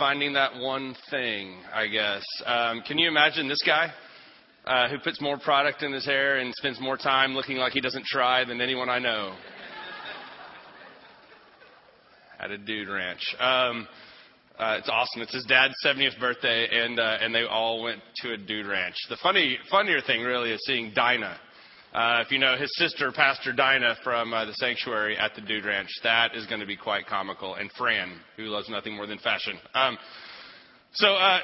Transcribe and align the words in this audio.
finding 0.00 0.32
that 0.32 0.56
one 0.56 0.96
thing, 1.10 1.58
I 1.74 1.86
guess. 1.86 2.24
Um, 2.46 2.80
can 2.88 2.96
you 2.96 3.06
imagine 3.06 3.48
this 3.48 3.62
guy 3.64 3.92
uh, 4.64 4.88
who 4.88 4.98
puts 4.98 5.20
more 5.20 5.38
product 5.38 5.82
in 5.82 5.92
his 5.92 6.06
hair 6.06 6.38
and 6.38 6.54
spends 6.54 6.80
more 6.80 6.96
time 6.96 7.34
looking 7.34 7.58
like 7.58 7.74
he 7.74 7.82
doesn't 7.82 8.06
try 8.06 8.42
than 8.46 8.62
anyone 8.62 8.88
I 8.88 8.98
know? 8.98 9.36
At 12.40 12.50
a 12.50 12.56
dude 12.56 12.88
ranch. 12.88 13.20
Um, 13.38 13.86
uh, 14.58 14.76
it's 14.78 14.88
awesome. 14.88 15.20
It's 15.20 15.34
his 15.34 15.44
dad's 15.44 15.74
70th 15.84 16.18
birthday, 16.18 16.66
and 16.72 16.98
uh, 16.98 17.18
and 17.20 17.34
they 17.34 17.44
all 17.44 17.82
went 17.82 18.00
to 18.22 18.32
a 18.32 18.38
dude 18.38 18.66
ranch. 18.66 18.96
The 19.10 19.18
funny, 19.22 19.58
funnier 19.70 20.00
thing 20.00 20.22
really 20.22 20.50
is 20.50 20.60
seeing 20.66 20.92
Dinah 20.94 21.36
uh, 21.92 22.22
if 22.24 22.30
you 22.30 22.38
know 22.38 22.56
his 22.56 22.70
sister, 22.76 23.10
Pastor 23.10 23.52
Dinah 23.52 23.96
from 24.04 24.32
uh, 24.32 24.44
the 24.44 24.54
sanctuary 24.54 25.18
at 25.18 25.34
the 25.34 25.40
Dude 25.40 25.64
Ranch, 25.64 25.90
that 26.04 26.36
is 26.36 26.46
going 26.46 26.60
to 26.60 26.66
be 26.66 26.76
quite 26.76 27.06
comical. 27.06 27.56
And 27.56 27.70
Fran, 27.72 28.12
who 28.36 28.44
loves 28.44 28.68
nothing 28.68 28.94
more 28.94 29.06
than 29.06 29.18
fashion. 29.18 29.58
Um, 29.74 29.98
so 30.92 31.06
uh, 31.06 31.38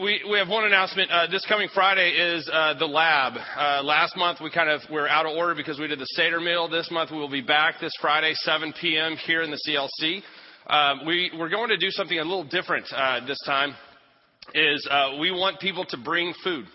we 0.00 0.22
we 0.30 0.38
have 0.38 0.48
one 0.48 0.64
announcement. 0.64 1.10
Uh, 1.10 1.26
this 1.30 1.44
coming 1.46 1.68
Friday 1.74 2.10
is 2.10 2.48
uh, 2.52 2.74
the 2.78 2.86
lab. 2.86 3.34
Uh, 3.34 3.82
last 3.82 4.16
month 4.16 4.40
we 4.42 4.50
kind 4.50 4.70
of 4.70 4.82
were 4.90 5.08
out 5.08 5.26
of 5.26 5.36
order 5.36 5.54
because 5.54 5.78
we 5.78 5.86
did 5.86 5.98
the 5.98 6.06
Seder 6.06 6.40
meal. 6.40 6.68
This 6.68 6.90
month 6.90 7.10
we 7.10 7.16
will 7.16 7.30
be 7.30 7.40
back 7.40 7.76
this 7.80 7.92
Friday, 8.00 8.32
7 8.34 8.74
p.m. 8.78 9.16
here 9.26 9.42
in 9.42 9.50
the 9.50 9.58
CLC. 9.66 10.22
Um, 10.66 11.06
we 11.06 11.30
we're 11.38 11.48
going 11.48 11.70
to 11.70 11.78
do 11.78 11.90
something 11.90 12.18
a 12.18 12.24
little 12.24 12.44
different 12.44 12.86
uh, 12.94 13.24
this 13.26 13.38
time. 13.46 13.74
Is 14.54 14.86
uh, 14.90 15.16
we 15.18 15.30
want 15.30 15.60
people 15.60 15.86
to 15.86 15.96
bring 15.96 16.34
food 16.42 16.66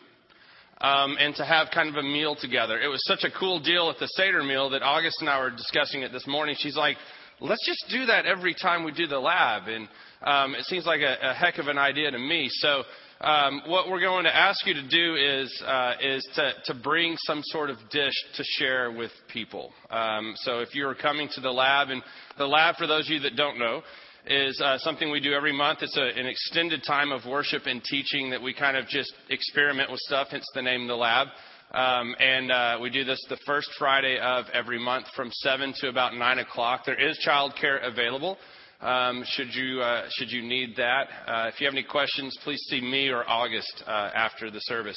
um, 0.81 1.17
and 1.19 1.35
to 1.35 1.45
have 1.45 1.67
kind 1.73 1.89
of 1.89 1.95
a 1.95 2.03
meal 2.03 2.35
together. 2.35 2.79
It 2.79 2.87
was 2.87 3.03
such 3.05 3.23
a 3.23 3.39
cool 3.39 3.59
deal 3.59 3.89
at 3.89 3.99
the 3.99 4.07
Seder 4.07 4.43
meal 4.43 4.69
that 4.71 4.81
August 4.81 5.17
and 5.19 5.29
I 5.29 5.39
were 5.39 5.51
discussing 5.51 6.01
it 6.01 6.11
this 6.11 6.27
morning. 6.27 6.55
She's 6.57 6.77
like, 6.77 6.97
let's 7.41 7.65
just 7.65 7.85
do 7.89 8.05
that 8.05 8.25
every 8.25 8.53
time 8.53 8.83
we 8.83 8.91
do 8.91 9.07
the 9.07 9.19
lab. 9.19 9.67
And 9.67 9.87
um, 10.21 10.55
it 10.55 10.65
seems 10.65 10.85
like 10.85 11.01
a, 11.01 11.17
a 11.21 11.33
heck 11.33 11.57
of 11.57 11.67
an 11.67 11.77
idea 11.77 12.11
to 12.11 12.19
me. 12.19 12.47
So 12.49 12.83
um, 13.21 13.61
what 13.67 13.89
we're 13.89 13.99
going 13.99 14.23
to 14.23 14.35
ask 14.35 14.65
you 14.65 14.73
to 14.73 14.87
do 14.87 15.15
is 15.15 15.63
uh, 15.65 15.93
is 16.01 16.27
to, 16.35 16.53
to 16.65 16.73
bring 16.73 17.17
some 17.19 17.41
sort 17.43 17.69
of 17.69 17.77
dish 17.91 18.13
to 18.37 18.43
share 18.57 18.91
with 18.91 19.11
people. 19.31 19.73
Um, 19.89 20.33
so 20.37 20.59
if 20.59 20.73
you're 20.73 20.95
coming 20.95 21.27
to 21.35 21.41
the 21.41 21.51
lab, 21.51 21.89
and 21.89 22.01
the 22.37 22.47
lab, 22.47 22.77
for 22.77 22.87
those 22.87 23.07
of 23.07 23.11
you 23.11 23.19
that 23.21 23.35
don't 23.35 23.59
know, 23.59 23.81
is 24.25 24.59
uh, 24.61 24.77
something 24.79 25.11
we 25.11 25.19
do 25.19 25.33
every 25.33 25.53
month. 25.53 25.79
It's 25.81 25.97
a, 25.97 26.19
an 26.19 26.25
extended 26.25 26.83
time 26.85 27.11
of 27.11 27.25
worship 27.25 27.63
and 27.65 27.83
teaching 27.83 28.29
that 28.31 28.41
we 28.41 28.53
kind 28.53 28.77
of 28.77 28.87
just 28.87 29.13
experiment 29.29 29.91
with 29.91 29.99
stuff, 30.01 30.27
hence 30.31 30.45
the 30.53 30.61
name 30.61 30.87
The 30.87 30.95
Lab. 30.95 31.27
Um, 31.71 32.15
and 32.19 32.51
uh, 32.51 32.79
we 32.81 32.89
do 32.89 33.03
this 33.03 33.23
the 33.29 33.37
first 33.45 33.69
Friday 33.77 34.17
of 34.19 34.45
every 34.53 34.79
month 34.79 35.05
from 35.15 35.29
7 35.31 35.73
to 35.81 35.89
about 35.89 36.15
9 36.15 36.39
o'clock. 36.39 36.81
There 36.85 36.99
is 36.99 37.19
childcare 37.25 37.85
available. 37.87 38.37
Um, 38.81 39.23
should 39.25 39.53
you 39.53 39.81
uh, 39.81 40.07
should 40.09 40.31
you 40.31 40.41
need 40.41 40.75
that? 40.77 41.09
Uh, 41.27 41.49
if 41.53 41.59
you 41.59 41.67
have 41.67 41.73
any 41.73 41.83
questions, 41.83 42.37
please 42.45 42.61
see 42.69 42.79
me 42.79 43.09
or 43.09 43.27
August 43.29 43.83
uh, 43.85 44.09
after 44.15 44.49
the 44.49 44.59
service. 44.61 44.95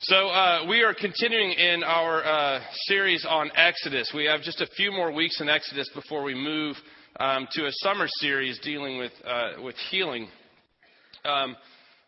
So 0.00 0.26
uh, 0.28 0.66
we 0.68 0.82
are 0.82 0.92
continuing 0.92 1.52
in 1.52 1.84
our 1.84 2.24
uh, 2.24 2.60
series 2.86 3.24
on 3.26 3.50
Exodus. 3.54 4.10
We 4.14 4.24
have 4.24 4.42
just 4.42 4.60
a 4.60 4.66
few 4.76 4.90
more 4.90 5.12
weeks 5.12 5.40
in 5.40 5.48
Exodus 5.48 5.88
before 5.94 6.24
we 6.24 6.34
move 6.34 6.76
um, 7.20 7.46
to 7.52 7.66
a 7.66 7.70
summer 7.72 8.06
series 8.20 8.58
dealing 8.60 8.98
with, 8.98 9.12
uh, 9.24 9.62
with 9.62 9.76
healing. 9.90 10.28
Um, 11.24 11.56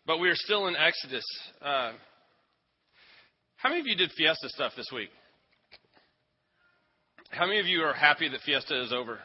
but 0.05 0.19
we 0.19 0.29
are 0.29 0.35
still 0.35 0.67
in 0.67 0.75
Exodus. 0.75 1.25
Uh, 1.61 1.93
how 3.57 3.69
many 3.69 3.81
of 3.81 3.87
you 3.87 3.95
did 3.95 4.11
Fiesta 4.17 4.49
stuff 4.49 4.73
this 4.75 4.89
week? 4.93 5.09
How 7.29 7.45
many 7.45 7.59
of 7.59 7.65
you 7.65 7.81
are 7.81 7.93
happy 7.93 8.29
that 8.29 8.41
Fiesta 8.45 8.81
is 8.83 8.93
over? 8.93 9.19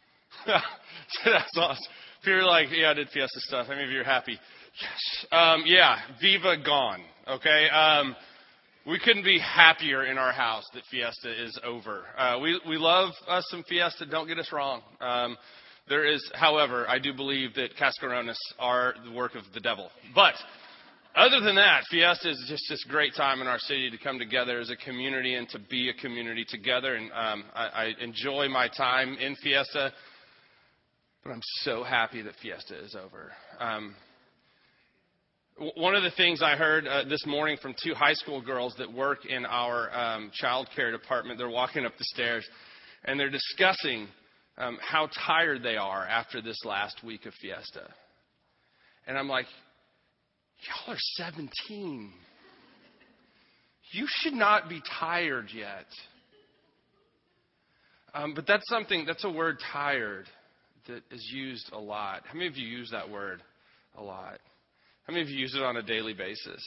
That's 0.46 1.56
awesome. 1.56 1.84
If 2.20 2.26
you're 2.26 2.44
like, 2.44 2.68
yeah, 2.72 2.90
I 2.90 2.94
did 2.94 3.08
Fiesta 3.08 3.40
stuff, 3.40 3.66
how 3.66 3.74
many 3.74 3.84
of 3.84 3.90
you 3.90 4.00
are 4.00 4.04
happy? 4.04 4.38
Yes. 4.80 5.26
Um, 5.32 5.62
yeah, 5.66 5.96
Viva 6.20 6.56
gone. 6.64 7.00
Okay. 7.28 7.68
Um, 7.68 8.16
we 8.86 8.98
couldn't 8.98 9.24
be 9.24 9.38
happier 9.38 10.04
in 10.04 10.18
our 10.18 10.32
house 10.32 10.64
that 10.74 10.82
Fiesta 10.90 11.30
is 11.30 11.58
over. 11.64 12.04
Uh, 12.16 12.38
we 12.40 12.60
we 12.66 12.76
love 12.76 13.10
us 13.28 13.44
some 13.50 13.62
Fiesta. 13.68 14.06
Don't 14.06 14.26
get 14.26 14.38
us 14.38 14.50
wrong. 14.52 14.82
Um, 15.00 15.36
there 15.88 16.06
is, 16.06 16.22
however, 16.34 16.88
I 16.88 16.98
do 16.98 17.12
believe 17.12 17.54
that 17.54 17.70
Cascarones 17.76 18.36
are 18.58 18.94
the 19.04 19.10
work 19.10 19.34
of 19.34 19.42
the 19.52 19.60
devil. 19.60 19.90
But 20.14 20.34
other 21.16 21.40
than 21.40 21.56
that, 21.56 21.82
Fiesta 21.90 22.30
is 22.30 22.44
just 22.48 22.62
this 22.68 22.84
great 22.84 23.14
time 23.16 23.40
in 23.40 23.48
our 23.48 23.58
city 23.58 23.90
to 23.90 23.98
come 23.98 24.18
together 24.18 24.60
as 24.60 24.70
a 24.70 24.76
community 24.76 25.34
and 25.34 25.48
to 25.48 25.58
be 25.58 25.90
a 25.90 25.94
community 25.94 26.46
together. 26.48 26.94
And 26.94 27.10
um, 27.10 27.44
I, 27.54 27.66
I 27.66 27.94
enjoy 28.00 28.48
my 28.48 28.68
time 28.68 29.16
in 29.18 29.34
Fiesta, 29.42 29.92
but 31.24 31.30
I'm 31.30 31.42
so 31.62 31.82
happy 31.82 32.22
that 32.22 32.34
Fiesta 32.40 32.78
is 32.84 32.94
over. 32.94 33.32
Um, 33.58 33.96
one 35.76 35.94
of 35.94 36.02
the 36.02 36.10
things 36.12 36.40
I 36.42 36.56
heard 36.56 36.86
uh, 36.86 37.04
this 37.04 37.26
morning 37.26 37.58
from 37.60 37.74
two 37.84 37.92
high 37.92 38.14
school 38.14 38.40
girls 38.40 38.74
that 38.78 38.90
work 38.90 39.26
in 39.26 39.44
our 39.44 39.94
um, 39.94 40.30
child 40.32 40.68
care 40.74 40.90
department, 40.90 41.36
they're 41.36 41.50
walking 41.50 41.84
up 41.84 41.92
the 41.98 42.04
stairs 42.04 42.48
and 43.04 43.20
they're 43.20 43.28
discussing 43.28 44.08
um, 44.56 44.78
how 44.80 45.10
tired 45.26 45.62
they 45.62 45.76
are 45.76 46.06
after 46.06 46.40
this 46.40 46.56
last 46.64 47.04
week 47.04 47.26
of 47.26 47.34
Fiesta. 47.42 47.88
And 49.06 49.18
I'm 49.18 49.28
like, 49.28 49.44
y'all 50.66 50.94
are 50.94 50.98
17. 51.16 52.10
You 53.92 54.06
should 54.08 54.34
not 54.34 54.70
be 54.70 54.80
tired 54.98 55.48
yet. 55.54 55.86
Um, 58.14 58.32
but 58.34 58.46
that's 58.46 58.66
something, 58.70 59.04
that's 59.06 59.24
a 59.24 59.30
word 59.30 59.58
tired 59.72 60.24
that 60.86 61.02
is 61.10 61.30
used 61.34 61.70
a 61.74 61.78
lot. 61.78 62.22
How 62.26 62.32
many 62.32 62.46
of 62.46 62.56
you 62.56 62.66
use 62.66 62.90
that 62.92 63.10
word 63.10 63.42
a 63.98 64.02
lot? 64.02 64.38
How 65.10 65.14
many 65.14 65.24
of 65.24 65.28
you 65.28 65.40
use 65.40 65.56
it 65.56 65.62
on 65.64 65.76
a 65.76 65.82
daily 65.82 66.14
basis? 66.14 66.64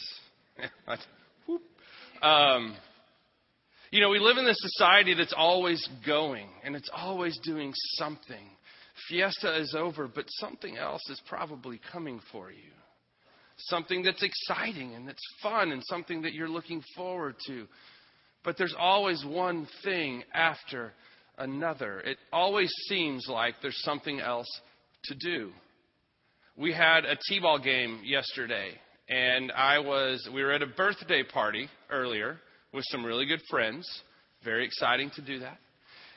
um, 2.21 2.75
you 3.89 4.01
know, 4.01 4.09
we 4.09 4.19
live 4.19 4.35
in 4.35 4.43
this 4.43 4.59
society 4.59 5.13
that's 5.13 5.33
always 5.33 5.87
going 6.05 6.49
and 6.65 6.75
it's 6.75 6.89
always 6.93 7.39
doing 7.41 7.71
something. 7.93 8.49
Fiesta 9.07 9.57
is 9.61 9.73
over, 9.73 10.09
but 10.13 10.25
something 10.27 10.75
else 10.75 11.09
is 11.09 11.21
probably 11.25 11.79
coming 11.89 12.19
for 12.33 12.51
you. 12.51 12.71
Something 13.59 14.03
that's 14.03 14.21
exciting 14.21 14.93
and 14.93 15.07
that's 15.07 15.23
fun 15.41 15.71
and 15.71 15.81
something 15.85 16.23
that 16.23 16.33
you're 16.33 16.49
looking 16.49 16.83
forward 16.97 17.35
to. 17.47 17.65
But 18.43 18.57
there's 18.57 18.75
always 18.77 19.23
one 19.25 19.69
thing 19.85 20.23
after 20.33 20.91
another. 21.37 22.01
It 22.01 22.17
always 22.33 22.73
seems 22.89 23.25
like 23.29 23.55
there's 23.61 23.81
something 23.83 24.19
else 24.19 24.49
to 25.05 25.15
do 25.15 25.53
we 26.57 26.71
had 26.71 27.05
a 27.05 27.17
t-ball 27.29 27.59
game 27.59 28.01
yesterday, 28.03 28.71
and 29.09 29.51
I 29.51 29.79
was 29.79 30.27
we 30.33 30.43
were 30.43 30.51
at 30.51 30.61
a 30.61 30.67
birthday 30.67 31.23
party 31.23 31.67
earlier 31.89 32.37
with 32.73 32.85
some 32.89 33.03
really 33.05 33.25
good 33.25 33.41
friends. 33.49 33.87
Very 34.43 34.65
exciting 34.65 35.09
to 35.15 35.21
do 35.21 35.39
that. 35.39 35.57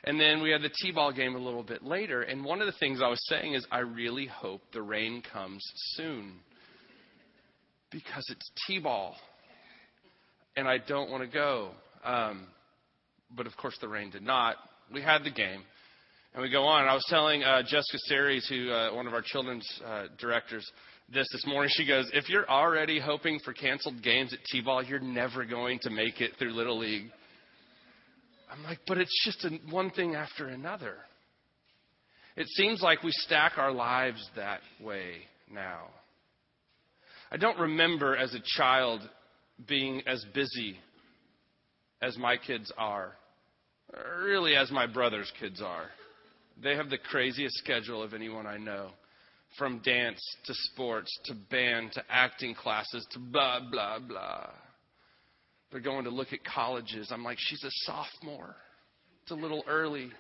And 0.04 0.20
then 0.20 0.42
we 0.42 0.50
had 0.50 0.62
the 0.62 0.70
t-ball 0.82 1.12
game 1.12 1.34
a 1.34 1.38
little 1.38 1.62
bit 1.62 1.82
later, 1.82 2.22
and 2.22 2.44
one 2.44 2.60
of 2.60 2.66
the 2.66 2.78
things 2.78 3.00
I 3.02 3.08
was 3.08 3.20
saying 3.28 3.54
is 3.54 3.66
I 3.72 3.78
really 3.78 4.26
hope 4.26 4.60
the 4.72 4.82
rain 4.82 5.22
comes 5.32 5.62
soon 5.94 6.34
because 7.91 8.24
it's 8.28 8.50
t-ball, 8.66 9.16
and 10.56 10.68
I 10.68 10.78
don't 10.78 11.10
want 11.10 11.22
to 11.22 11.28
go. 11.28 11.70
Um, 12.04 12.47
but 13.34 13.47
of 13.47 13.56
course, 13.56 13.76
the 13.80 13.88
rain 13.88 14.10
did 14.10 14.22
not. 14.22 14.56
We 14.92 15.03
had 15.03 15.24
the 15.24 15.30
game. 15.30 15.62
And 16.36 16.42
we 16.42 16.50
go 16.50 16.64
on. 16.64 16.86
I 16.86 16.92
was 16.92 17.06
telling 17.08 17.42
uh, 17.42 17.62
Jessica 17.62 17.97
Series, 18.08 18.47
who 18.47 18.70
uh, 18.70 18.94
one 18.94 19.06
of 19.06 19.14
our 19.14 19.22
children's 19.22 19.66
uh, 19.82 20.02
directors, 20.19 20.70
this 21.10 21.26
this 21.32 21.47
morning. 21.47 21.70
She 21.74 21.86
goes, 21.86 22.10
"If 22.12 22.28
you're 22.28 22.47
already 22.47 23.00
hoping 23.00 23.38
for 23.42 23.54
canceled 23.54 24.02
games 24.02 24.34
at 24.34 24.41
T-ball, 24.52 24.82
you're 24.82 25.00
never 25.00 25.47
going 25.47 25.78
to 25.78 25.88
make 25.88 26.20
it 26.20 26.32
through 26.38 26.52
Little 26.52 26.78
League." 26.78 27.06
I'm 28.52 28.62
like, 28.64 28.80
but 28.86 28.98
it's 28.98 29.24
just 29.24 29.47
a, 29.47 29.72
one 29.72 29.88
thing 29.88 30.14
after 30.14 30.48
another. 30.48 30.97
It 32.36 32.48
seems 32.48 32.82
like 32.82 33.03
we 33.03 33.12
stack 33.12 33.56
our 33.56 33.72
lives 33.72 34.28
that 34.36 34.60
way 34.78 35.22
now. 35.50 35.86
I 37.33 37.38
don't 37.38 37.59
remember 37.59 38.15
as 38.15 38.34
a 38.34 38.42
child 38.59 39.00
being 39.66 40.03
as 40.06 40.22
busy 40.34 40.77
as 42.03 42.18
my 42.18 42.36
kids 42.36 42.71
are, 42.77 43.12
really 44.22 44.54
as 44.54 44.71
my 44.71 44.86
brother's 44.86 45.33
kids 45.41 45.62
are. 45.62 45.86
They 46.62 46.74
have 46.76 46.91
the 46.91 46.98
craziest 46.98 47.56
schedule 47.56 48.03
of 48.03 48.14
anyone 48.14 48.47
I 48.47 48.56
know. 48.56 48.91
From 49.58 49.78
dance 49.78 50.20
to 50.44 50.54
sports 50.54 51.10
to 51.26 51.34
band 51.50 51.92
to 51.92 52.03
acting 52.10 52.54
classes 52.54 53.06
to 53.12 53.18
blah, 53.18 53.60
blah, 53.70 53.98
blah. 54.00 54.50
They're 55.70 55.80
going 55.80 56.04
to 56.04 56.10
look 56.10 56.32
at 56.32 56.44
colleges. 56.44 57.08
I'm 57.10 57.24
like, 57.24 57.38
she's 57.41 57.64
a 57.64 57.70
sophomore. 57.70 58.54
It's 59.22 59.30
a 59.30 59.34
little 59.34 59.64
early. 59.66 60.10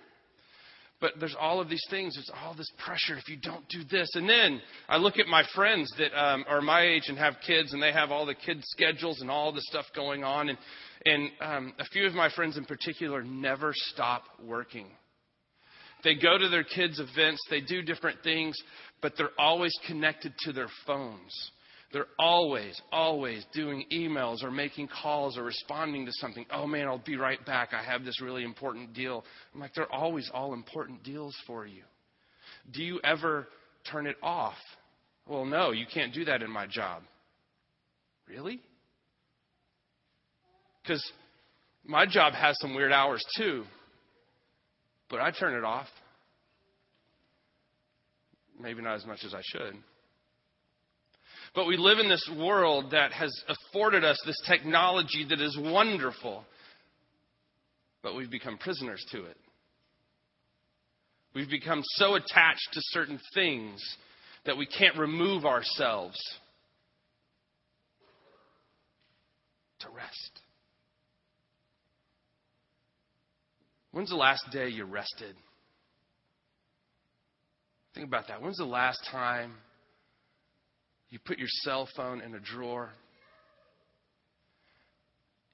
But 1.00 1.12
there's 1.20 1.36
all 1.38 1.60
of 1.60 1.68
these 1.68 1.84
things. 1.90 2.14
There's 2.14 2.30
all 2.42 2.54
this 2.54 2.70
pressure 2.84 3.18
if 3.18 3.28
you 3.28 3.36
don't 3.36 3.68
do 3.68 3.84
this. 3.90 4.08
And 4.14 4.28
then 4.28 4.62
I 4.88 4.96
look 4.96 5.18
at 5.18 5.26
my 5.26 5.44
friends 5.54 5.92
that 5.98 6.18
um, 6.18 6.44
are 6.48 6.62
my 6.62 6.82
age 6.82 7.04
and 7.08 7.18
have 7.18 7.34
kids, 7.46 7.74
and 7.74 7.82
they 7.82 7.92
have 7.92 8.10
all 8.10 8.24
the 8.24 8.34
kids' 8.34 8.64
schedules 8.68 9.20
and 9.20 9.30
all 9.30 9.52
the 9.52 9.60
stuff 9.62 9.84
going 9.94 10.24
on. 10.24 10.48
And, 10.48 10.58
and 11.04 11.30
um, 11.40 11.74
a 11.78 11.84
few 11.86 12.06
of 12.06 12.14
my 12.14 12.30
friends 12.30 12.56
in 12.56 12.64
particular 12.64 13.22
never 13.22 13.72
stop 13.74 14.22
working. 14.42 14.86
They 16.04 16.14
go 16.14 16.38
to 16.38 16.48
their 16.48 16.64
kids' 16.64 17.00
events, 17.00 17.40
they 17.50 17.60
do 17.60 17.82
different 17.82 18.22
things, 18.22 18.56
but 19.02 19.14
they're 19.16 19.30
always 19.38 19.72
connected 19.86 20.32
to 20.40 20.52
their 20.52 20.68
phones. 20.86 21.32
They're 21.92 22.06
always, 22.18 22.80
always 22.92 23.46
doing 23.52 23.84
emails 23.92 24.42
or 24.42 24.50
making 24.50 24.88
calls 24.88 25.38
or 25.38 25.44
responding 25.44 26.04
to 26.06 26.12
something. 26.14 26.44
Oh 26.50 26.66
man, 26.66 26.86
I'll 26.86 26.98
be 26.98 27.16
right 27.16 27.44
back. 27.46 27.70
I 27.72 27.82
have 27.82 28.04
this 28.04 28.20
really 28.20 28.44
important 28.44 28.92
deal. 28.92 29.24
I'm 29.54 29.60
like, 29.60 29.72
they're 29.74 29.92
always 29.92 30.30
all 30.34 30.52
important 30.52 31.04
deals 31.04 31.34
for 31.46 31.66
you. 31.66 31.82
Do 32.72 32.82
you 32.82 33.00
ever 33.04 33.48
turn 33.90 34.06
it 34.06 34.16
off? 34.22 34.56
Well, 35.26 35.44
no, 35.44 35.70
you 35.70 35.86
can't 35.92 36.12
do 36.12 36.24
that 36.26 36.42
in 36.42 36.50
my 36.50 36.66
job. 36.66 37.02
Really? 38.28 38.60
Because 40.82 41.04
my 41.84 42.06
job 42.06 42.32
has 42.34 42.56
some 42.60 42.74
weird 42.74 42.92
hours 42.92 43.24
too, 43.36 43.64
but 45.08 45.20
I 45.20 45.30
turn 45.30 45.54
it 45.54 45.64
off. 45.64 45.86
Maybe 48.60 48.82
not 48.82 48.96
as 48.96 49.06
much 49.06 49.20
as 49.24 49.34
I 49.34 49.42
should. 49.44 49.74
But 51.54 51.66
we 51.66 51.76
live 51.76 51.98
in 51.98 52.08
this 52.08 52.28
world 52.38 52.90
that 52.90 53.12
has 53.12 53.32
afforded 53.48 54.04
us 54.04 54.20
this 54.26 54.40
technology 54.46 55.26
that 55.28 55.40
is 55.40 55.56
wonderful, 55.60 56.44
but 58.02 58.14
we've 58.14 58.30
become 58.30 58.58
prisoners 58.58 59.04
to 59.12 59.24
it. 59.24 59.36
We've 61.34 61.50
become 61.50 61.82
so 61.82 62.14
attached 62.14 62.68
to 62.72 62.80
certain 62.82 63.20
things 63.34 63.82
that 64.46 64.56
we 64.56 64.66
can't 64.66 64.96
remove 64.96 65.44
ourselves 65.44 66.16
to 69.80 69.88
rest. 69.90 70.35
When's 73.96 74.10
the 74.10 74.16
last 74.16 74.44
day 74.52 74.68
you 74.68 74.84
rested? 74.84 75.34
Think 77.94 78.06
about 78.06 78.28
that. 78.28 78.42
When's 78.42 78.58
the 78.58 78.66
last 78.66 79.00
time 79.10 79.54
you 81.08 81.18
put 81.18 81.38
your 81.38 81.48
cell 81.62 81.88
phone 81.96 82.20
in 82.20 82.34
a 82.34 82.38
drawer? 82.38 82.90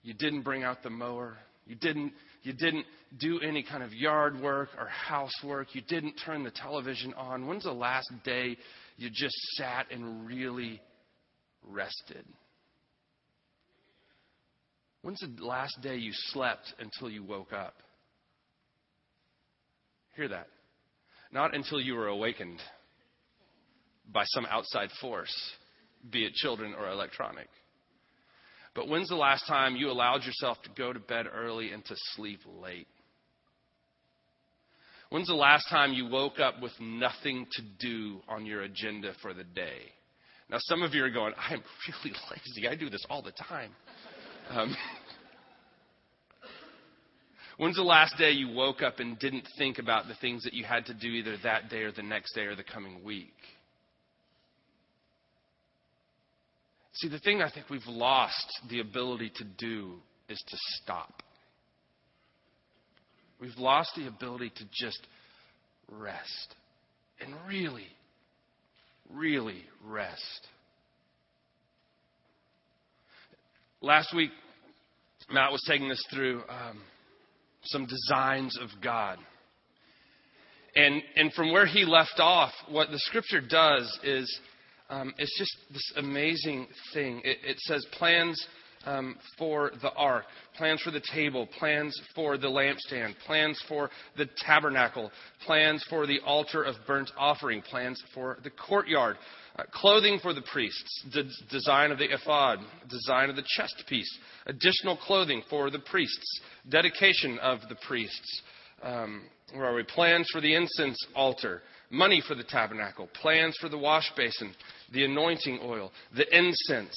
You 0.03 0.13
didn't 0.13 0.43
bring 0.43 0.65
out 0.65 0.83
the 0.83 0.91
mower. 0.91 1.37
You 1.69 1.77
didn't, 1.77 2.15
you 2.43 2.53
didn't 2.53 2.85
do 3.17 3.39
any 3.39 3.63
kind 3.63 3.85
of 3.85 3.93
yard 3.93 4.41
work 4.41 4.71
or 4.77 4.89
housework. 4.89 5.77
You 5.77 5.83
didn't 5.83 6.15
turn 6.27 6.43
the 6.43 6.51
television 6.51 7.15
on. 7.15 7.47
When's 7.47 7.63
the 7.63 7.71
last 7.71 8.11
day 8.25 8.57
you 8.97 9.09
just 9.09 9.37
sat 9.57 9.87
and 9.93 10.27
really 10.27 10.81
rested? 11.63 12.25
When's 15.03 15.21
the 15.21 15.45
last 15.45 15.81
day 15.81 15.95
you 15.95 16.11
slept 16.13 16.75
until 16.81 17.09
you 17.09 17.23
woke 17.23 17.53
up? 17.53 17.75
Hear 20.17 20.29
that. 20.29 20.47
Not 21.33 21.55
until 21.55 21.81
you 21.81 21.95
were 21.95 22.09
awakened 22.09 22.61
by 24.13 24.25
some 24.27 24.47
outside 24.47 24.91
force, 25.01 25.35
be 26.11 26.27
it 26.27 26.35
children 26.35 26.75
or 26.75 26.89
electronic. 26.91 27.49
But 28.75 28.89
when's 28.89 29.09
the 29.09 29.17
last 29.17 29.47
time 29.47 29.77
you 29.77 29.91
allowed 29.91 30.25
yourself 30.25 30.61
to 30.63 30.71
go 30.77 30.93
to 30.93 30.99
bed 30.99 31.27
early 31.33 31.73
and 31.73 31.85
to 31.85 31.95
sleep 32.15 32.41
late? 32.61 32.89
When's 35.11 35.29
the 35.29 35.35
last 35.35 35.69
time 35.69 35.93
you 35.93 36.09
woke 36.09 36.41
up 36.41 36.63
with 36.63 36.73
nothing 36.81 37.47
to 37.53 37.63
do 37.79 38.21
on 38.29 38.47
your 38.47 38.63
agenda 38.63 39.13
for 39.21 39.35
the 39.35 39.45
day? 39.45 39.93
Now, 40.49 40.57
some 40.61 40.83
of 40.83 40.95
you 40.95 41.05
are 41.05 41.11
going, 41.11 41.35
I'm 41.37 41.63
really 41.87 42.17
lazy. 42.31 42.69
I 42.69 42.75
do 42.75 42.89
this 42.89 43.05
all 43.11 43.23
the 43.23 43.33
time. 43.33 43.73
Um, 44.51 44.75
When's 47.63 47.77
the 47.77 47.83
last 47.83 48.17
day 48.19 48.33
you 48.33 48.49
woke 48.49 48.83
up 48.83 48.99
and 48.99 49.17
didn't 49.21 49.47
think 49.57 49.79
about 49.79 50.09
the 50.09 50.17
things 50.17 50.43
that 50.43 50.53
you 50.53 50.65
had 50.65 50.85
to 50.87 50.95
do 50.95 51.07
either 51.07 51.37
that 51.45 51.69
day 51.69 51.83
or 51.83 51.93
the 51.93 52.03
next 52.03 52.35
day 52.35 52.41
or 52.41 52.57
the 52.57 52.65
coming 52.65 53.05
week? 53.05 53.37
See, 56.95 57.09
the 57.09 57.21
thing 57.21 57.41
I 57.41 57.49
think 57.49 57.71
we've 57.71 57.87
lost 57.87 58.49
the 58.69 58.81
ability 58.81 59.31
to 59.37 59.45
do 59.45 59.93
is 60.29 60.43
to 60.45 60.57
stop. 60.83 61.23
We've 63.41 63.57
lost 63.57 63.93
the 63.95 64.09
ability 64.09 64.51
to 64.57 64.65
just 64.73 65.07
rest 65.89 66.57
and 67.21 67.33
really, 67.47 67.87
really 69.09 69.63
rest. 69.87 70.49
Last 73.81 74.13
week, 74.13 74.31
Matt 75.31 75.53
was 75.53 75.63
taking 75.69 75.93
us 75.93 76.05
through 76.13 76.43
um, 76.49 76.81
some 77.65 77.87
designs 77.87 78.59
of 78.61 78.69
God. 78.83 79.19
And, 80.75 81.03
and 81.17 81.33
from 81.35 81.53
where 81.53 81.67
he 81.67 81.85
left 81.85 82.19
off, 82.19 82.53
what 82.69 82.91
the 82.91 82.99
scripture 82.99 83.41
does 83.41 83.99
is 84.03 84.41
um, 84.89 85.13
it's 85.19 85.39
just 85.39 85.57
this 85.71 85.93
amazing 85.97 86.67
thing. 86.95 87.21
It, 87.25 87.39
it 87.45 87.59
says 87.61 87.87
plans 87.93 88.47
um, 88.87 89.17
for 89.39 89.73
the 89.81 89.93
ark, 89.93 90.25
plans 90.57 90.81
for 90.83 90.91
the 90.91 91.03
table, 91.13 91.49
plans 91.59 91.99
for 92.15 92.37
the 92.37 92.47
lampstand, 92.47 93.15
plans 93.27 93.63
for 93.69 93.91
the 94.17 94.29
tabernacle, 94.39 95.11
plans 95.47 95.85
for 95.89 96.07
the 96.07 96.21
altar 96.21 96.63
of 96.63 96.75
burnt 96.87 97.11
offering, 97.17 97.63
plans 97.63 98.03
for 98.15 98.39
the 98.43 98.51
courtyard, 98.51 99.17
uh, 99.57 99.65
clothing 99.71 100.19
for 100.23 100.33
the 100.33 100.43
priests, 100.53 101.05
the 101.13 101.25
design 101.51 101.91
of 101.91 101.99
the 101.99 102.13
ephod, 102.13 102.59
design 102.89 103.31
of 103.31 103.37
the 103.37 103.45
chest 103.47 103.85
piece, 103.89 104.19
additional 104.47 104.97
clothing 104.97 105.43
for 105.51 105.71
the 105.71 105.79
priests, 105.79 106.41
dedication 106.69 107.39
of 107.41 107.61
the 107.69 107.77
priests. 107.87 108.43
Um, 108.83 109.25
where 109.55 109.67
are 109.67 109.75
we? 109.75 109.83
Plans 109.83 110.29
for 110.33 110.41
the 110.41 110.55
incense 110.55 110.97
altar, 111.15 111.63
money 111.91 112.23
for 112.27 112.35
the 112.35 112.45
tabernacle, 112.45 113.09
plans 113.21 113.57
for 113.61 113.69
the 113.69 113.79
wash 113.79 114.11
basin, 114.17 114.55
the 114.93 115.05
anointing 115.05 115.61
oil, 115.63 115.93
the 116.17 116.27
incense. 116.37 116.97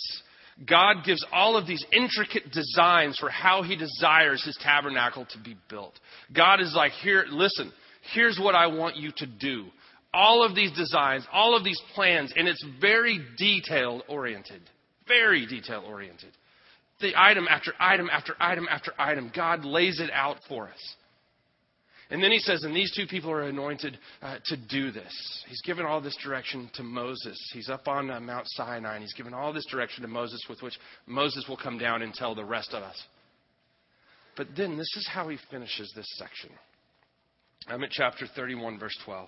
God 0.64 1.04
gives 1.06 1.26
all 1.34 1.58
of 1.58 1.68
these 1.68 1.86
intricate 1.92 2.52
designs 2.52 3.18
for 3.18 3.30
how 3.30 3.62
He 3.62 3.76
desires 3.76 4.44
His 4.46 4.58
tabernacle 4.62 5.26
to 5.32 5.40
be 5.40 5.58
built. 5.70 5.94
God 6.34 6.62
is 6.62 6.74
like, 6.76 6.94
here, 6.94 7.26
listen, 7.30 7.74
here's 8.14 8.40
what 8.40 8.56
I 8.56 8.68
want 8.68 8.96
you 8.96 9.12
to 9.18 9.26
do 9.26 9.66
all 10.14 10.46
of 10.46 10.56
these 10.56 10.72
designs, 10.72 11.28
all 11.34 11.58
of 11.58 11.66
these 11.66 11.82
plans, 11.94 12.34
and 12.38 12.48
it's 12.48 12.66
very 12.80 13.20
detail 13.38 14.02
oriented. 14.08 14.62
Very 15.08 15.46
detail 15.46 15.84
oriented. 15.86 16.32
The 17.02 17.12
item 17.18 17.48
after 17.50 17.74
item 17.80 18.10
after 18.10 18.34
item 18.40 18.66
after 18.70 18.94
item, 18.98 19.30
God 19.36 19.66
lays 19.66 20.00
it 20.00 20.10
out 20.12 20.38
for 20.48 20.70
us. 20.70 20.96
And 22.12 22.22
then 22.22 22.32
he 22.32 22.40
says, 22.40 22.64
and 22.64 22.76
these 22.76 22.94
two 22.96 23.08
people 23.08 23.32
are 23.32 23.44
anointed 23.44 23.98
uh, 24.22 24.38
to 24.46 24.58
do 24.58 24.92
this. 24.92 25.44
He's 25.48 25.62
given 25.62 25.86
all 25.86 26.02
this 26.02 26.18
direction 26.24 26.70
to 26.76 26.84
Moses. 26.84 27.38
He's 27.52 27.70
up 27.70 27.88
on 27.88 28.12
uh, 28.12 28.20
Mount 28.20 28.46
Sinai, 28.50 28.96
and 28.96 29.04
he's 29.04 29.14
given 29.14 29.34
all 29.34 29.52
this 29.52 29.66
direction 29.66 30.04
to 30.04 30.08
Moses, 30.08 30.46
with 30.48 30.62
which 30.62 30.78
Moses 31.08 31.46
will 31.50 31.58
come 31.58 31.80
down 31.80 32.04
and 32.04 32.14
tell 32.14 32.36
the 32.36 32.46
rest 32.46 32.74
of 32.74 32.84
us. 32.84 33.02
But 34.38 34.50
then 34.56 34.78
this 34.78 34.96
is 34.98 35.10
how 35.12 35.30
he 35.30 35.38
finishes 35.50 35.92
this 35.96 36.08
section. 36.18 36.52
I'm 37.68 37.84
at 37.84 37.90
chapter 37.90 38.28
31, 38.36 38.78
verse 38.78 38.98
12. 39.04 39.28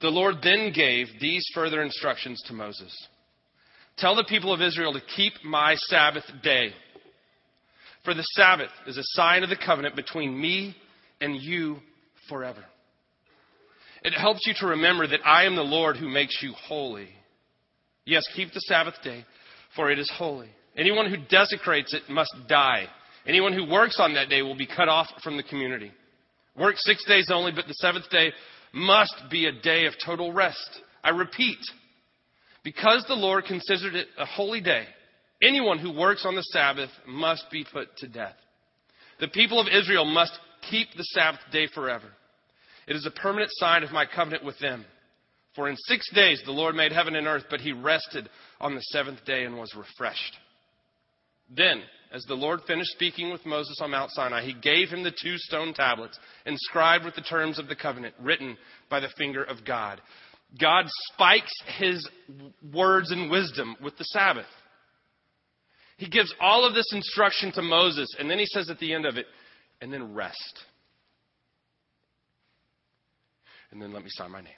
The 0.00 0.08
Lord 0.08 0.36
then 0.42 0.72
gave 0.74 1.06
these 1.20 1.46
further 1.54 1.82
instructions 1.82 2.42
to 2.46 2.52
Moses 2.52 2.92
Tell 3.96 4.16
the 4.16 4.24
people 4.24 4.52
of 4.52 4.60
Israel 4.60 4.92
to 4.94 5.00
keep 5.16 5.32
my 5.44 5.76
Sabbath 5.88 6.24
day. 6.42 6.70
For 8.04 8.12
the 8.12 8.22
Sabbath 8.22 8.70
is 8.86 8.98
a 8.98 9.02
sign 9.04 9.44
of 9.44 9.50
the 9.50 9.56
covenant 9.56 9.94
between 9.94 10.38
me 10.38 10.76
and 11.24 11.40
you 11.40 11.78
forever. 12.28 12.62
It 14.02 14.12
helps 14.12 14.46
you 14.46 14.52
to 14.60 14.66
remember 14.66 15.06
that 15.06 15.24
I 15.24 15.44
am 15.44 15.56
the 15.56 15.62
Lord 15.62 15.96
who 15.96 16.08
makes 16.08 16.42
you 16.42 16.52
holy. 16.52 17.08
Yes, 18.04 18.22
keep 18.36 18.52
the 18.52 18.60
Sabbath 18.60 18.96
day, 19.02 19.24
for 19.74 19.90
it 19.90 19.98
is 19.98 20.12
holy. 20.14 20.50
Anyone 20.76 21.08
who 21.08 21.16
desecrates 21.30 21.94
it 21.94 22.02
must 22.10 22.34
die. 22.46 22.84
Anyone 23.26 23.54
who 23.54 23.66
works 23.66 23.96
on 23.98 24.12
that 24.14 24.28
day 24.28 24.42
will 24.42 24.56
be 24.56 24.66
cut 24.66 24.90
off 24.90 25.06
from 25.22 25.38
the 25.38 25.42
community. 25.42 25.90
Work 26.56 26.74
six 26.76 27.02
days 27.06 27.30
only, 27.32 27.52
but 27.52 27.66
the 27.66 27.74
seventh 27.74 28.10
day 28.10 28.32
must 28.74 29.14
be 29.30 29.46
a 29.46 29.62
day 29.62 29.86
of 29.86 29.94
total 30.04 30.30
rest. 30.30 30.80
I 31.02 31.10
repeat, 31.10 31.58
because 32.62 33.04
the 33.08 33.14
Lord 33.14 33.44
considered 33.44 33.94
it 33.94 34.08
a 34.18 34.26
holy 34.26 34.60
day, 34.60 34.84
anyone 35.42 35.78
who 35.78 35.98
works 35.98 36.26
on 36.26 36.34
the 36.34 36.42
Sabbath 36.42 36.90
must 37.08 37.50
be 37.50 37.64
put 37.72 37.96
to 37.98 38.08
death. 38.08 38.36
The 39.20 39.28
people 39.28 39.60
of 39.60 39.68
Israel 39.68 40.04
must 40.04 40.38
keep 40.70 40.88
the 40.96 41.04
Sabbath 41.04 41.40
day 41.52 41.66
forever. 41.74 42.06
It 42.86 42.96
is 42.96 43.06
a 43.06 43.10
permanent 43.10 43.50
sign 43.54 43.82
of 43.82 43.92
my 43.92 44.06
covenant 44.06 44.44
with 44.44 44.58
them. 44.58 44.84
For 45.54 45.68
in 45.68 45.76
six 45.76 46.10
days 46.12 46.42
the 46.44 46.52
Lord 46.52 46.74
made 46.74 46.92
heaven 46.92 47.14
and 47.16 47.26
earth, 47.26 47.44
but 47.48 47.60
he 47.60 47.72
rested 47.72 48.28
on 48.60 48.74
the 48.74 48.80
seventh 48.82 49.24
day 49.24 49.44
and 49.44 49.56
was 49.56 49.74
refreshed. 49.74 50.36
Then, 51.54 51.82
as 52.12 52.24
the 52.24 52.34
Lord 52.34 52.60
finished 52.66 52.90
speaking 52.92 53.30
with 53.30 53.44
Moses 53.46 53.78
on 53.80 53.90
Mount 53.90 54.10
Sinai, 54.10 54.44
he 54.44 54.54
gave 54.54 54.88
him 54.88 55.02
the 55.02 55.10
two 55.10 55.36
stone 55.36 55.74
tablets 55.74 56.18
inscribed 56.46 57.04
with 57.04 57.14
the 57.14 57.20
terms 57.22 57.58
of 57.58 57.68
the 57.68 57.76
covenant 57.76 58.14
written 58.20 58.56
by 58.88 59.00
the 59.00 59.10
finger 59.16 59.44
of 59.44 59.64
God. 59.64 60.00
God 60.58 60.86
spikes 61.12 61.52
his 61.78 62.08
words 62.72 63.10
and 63.10 63.30
wisdom 63.30 63.76
with 63.82 63.96
the 63.96 64.04
Sabbath. 64.04 64.46
He 65.96 66.08
gives 66.08 66.34
all 66.40 66.64
of 66.64 66.74
this 66.74 66.92
instruction 66.92 67.52
to 67.52 67.62
Moses, 67.62 68.08
and 68.18 68.30
then 68.30 68.38
he 68.38 68.46
says 68.46 68.70
at 68.70 68.78
the 68.78 68.92
end 68.92 69.06
of 69.06 69.16
it, 69.16 69.26
and 69.80 69.92
then 69.92 70.14
rest. 70.14 70.64
and 73.74 73.82
then 73.82 73.92
let 73.92 74.04
me 74.04 74.08
sign 74.10 74.30
my 74.30 74.40
name. 74.40 74.52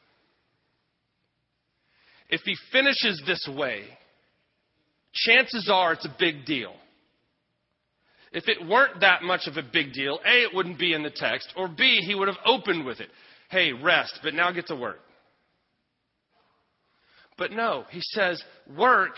If 2.29 2.43
he 2.43 2.55
finishes 2.71 3.23
this 3.27 3.49
way, 3.57 3.85
chances 5.13 5.71
are 5.73 5.95
it's 5.95 6.05
a 6.05 6.15
big 6.19 6.45
deal. 6.45 6.75
If 8.33 8.47
it 8.49 8.67
weren't 8.69 9.01
that 9.01 9.23
much 9.23 9.47
of 9.47 9.57
a 9.57 9.63
big 9.63 9.95
deal, 9.95 10.21
A, 10.25 10.43
it 10.43 10.55
wouldn't 10.55 10.79
be 10.79 10.93
in 10.93 11.03
the 11.03 11.11
text, 11.11 11.49
or 11.57 11.67
B, 11.67 12.03
he 12.07 12.15
would 12.15 12.29
have 12.29 12.37
opened 12.45 12.85
with 12.85 13.01
it. 13.01 13.09
Hey, 13.49 13.73
rest, 13.73 14.21
but 14.23 14.35
now 14.35 14.53
get 14.53 14.67
to 14.67 14.77
work. 14.77 15.01
But 17.39 17.53
no, 17.53 17.85
he 17.91 18.01
says, 18.03 18.43
work, 18.77 19.13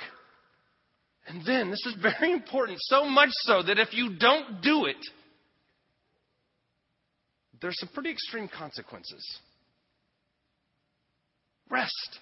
and 1.26 1.44
then, 1.44 1.70
this 1.70 1.84
is 1.86 1.96
very 2.00 2.32
important, 2.32 2.78
so 2.82 3.04
much 3.04 3.30
so 3.42 3.62
that 3.62 3.78
if 3.78 3.92
you 3.92 4.16
don't 4.18 4.62
do 4.62 4.84
it, 4.84 4.96
there's 7.60 7.78
some 7.78 7.88
pretty 7.92 8.10
extreme 8.10 8.48
consequences. 8.48 9.24
Rest. 11.70 12.18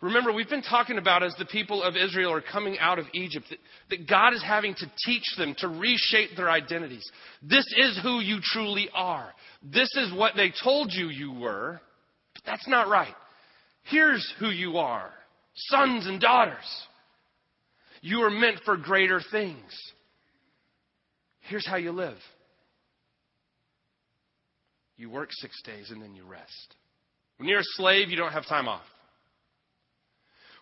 Remember, 0.00 0.32
we've 0.32 0.48
been 0.48 0.62
talking 0.62 0.96
about 0.96 1.22
as 1.22 1.34
the 1.38 1.44
people 1.44 1.82
of 1.82 1.94
Israel 1.94 2.32
are 2.32 2.40
coming 2.40 2.78
out 2.78 2.98
of 2.98 3.04
Egypt 3.12 3.46
that, 3.50 3.58
that, 3.90 4.08
God 4.08 4.32
is 4.32 4.42
having 4.42 4.74
to 4.76 4.90
teach 5.04 5.24
them 5.36 5.54
to 5.58 5.68
reshape 5.68 6.30
their 6.36 6.50
identities. 6.50 7.04
This 7.42 7.66
is 7.76 8.00
who 8.02 8.20
you 8.20 8.38
truly 8.42 8.88
are. 8.94 9.30
This 9.62 9.94
is 9.96 10.12
what 10.14 10.36
they 10.36 10.52
told 10.64 10.90
you 10.92 11.10
you 11.10 11.32
were, 11.32 11.80
but 12.34 12.42
that's 12.46 12.66
not 12.66 12.88
right. 12.88 13.14
Here's 13.84 14.26
who 14.38 14.48
you 14.48 14.78
are 14.78 15.10
sons 15.54 16.06
and 16.06 16.20
daughters. 16.20 16.64
You 18.00 18.20
are 18.22 18.30
meant 18.30 18.60
for 18.64 18.78
greater 18.78 19.20
things. 19.30 19.92
Here's 21.40 21.66
how 21.66 21.76
you 21.76 21.92
live 21.92 22.16
you 25.00 25.08
work 25.08 25.30
six 25.32 25.60
days 25.62 25.90
and 25.90 26.02
then 26.02 26.14
you 26.14 26.24
rest. 26.24 26.76
When 27.38 27.48
you're 27.48 27.60
a 27.60 27.74
slave, 27.76 28.10
you 28.10 28.16
don't 28.16 28.32
have 28.32 28.46
time 28.46 28.68
off. 28.68 28.84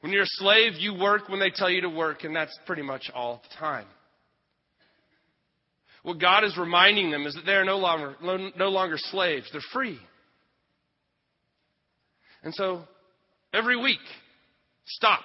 When 0.01 0.13
you're 0.13 0.23
a 0.23 0.27
slave, 0.27 0.75
you 0.79 0.95
work 0.95 1.29
when 1.29 1.41
they 1.41 1.51
tell 1.51 1.69
you 1.69 1.81
to 1.81 1.89
work, 1.89 2.23
and 2.23 2.37
that's 2.37 2.57
pretty 2.65 2.83
much 2.83 3.11
all 3.13 3.43
the 3.43 3.57
time. 3.59 3.87
What 6.05 6.21
God 6.21 6.45
is 6.45 6.57
reminding 6.57 7.11
them 7.11 7.27
is 7.27 7.35
that 7.35 7.45
they 7.45 7.55
are 7.55 7.65
no 7.65 7.79
longer, 7.79 8.15
no 8.57 8.69
longer 8.69 8.95
slaves, 8.97 9.49
they're 9.51 9.61
free. 9.73 9.99
And 12.45 12.55
so, 12.55 12.85
every 13.53 13.77
week, 13.77 13.99
stop 14.87 15.25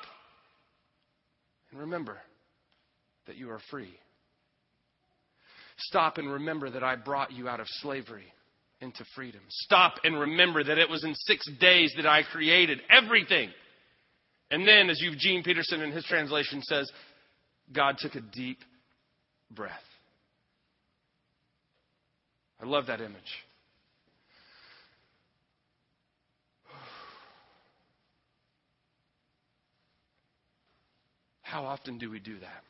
and 1.69 1.81
remember 1.81 2.17
that 3.27 3.35
you 3.35 3.51
are 3.51 3.59
free. 3.69 3.93
Stop 5.77 6.17
and 6.17 6.31
remember 6.31 6.71
that 6.71 6.83
I 6.83 6.95
brought 6.95 7.31
you 7.31 7.47
out 7.47 7.59
of 7.59 7.67
slavery 7.81 8.25
into 8.83 9.03
freedom. 9.15 9.41
Stop 9.49 9.95
and 10.03 10.19
remember 10.19 10.63
that 10.63 10.77
it 10.77 10.89
was 10.89 11.03
in 11.03 11.15
six 11.15 11.49
days 11.59 11.93
that 11.97 12.05
I 12.05 12.21
created 12.23 12.81
everything. 12.89 13.49
And 14.51 14.67
then, 14.67 14.89
as 14.89 15.01
Eugene 15.01 15.41
Peterson 15.41 15.81
in 15.81 15.91
his 15.91 16.05
translation 16.05 16.61
says, 16.61 16.91
God 17.73 17.95
took 17.97 18.13
a 18.15 18.21
deep 18.21 18.59
breath. 19.49 19.71
I 22.61 22.65
love 22.65 22.87
that 22.87 23.01
image. 23.01 23.17
How 31.41 31.65
often 31.65 31.97
do 31.97 32.09
we 32.09 32.19
do 32.19 32.39
that? 32.39 32.63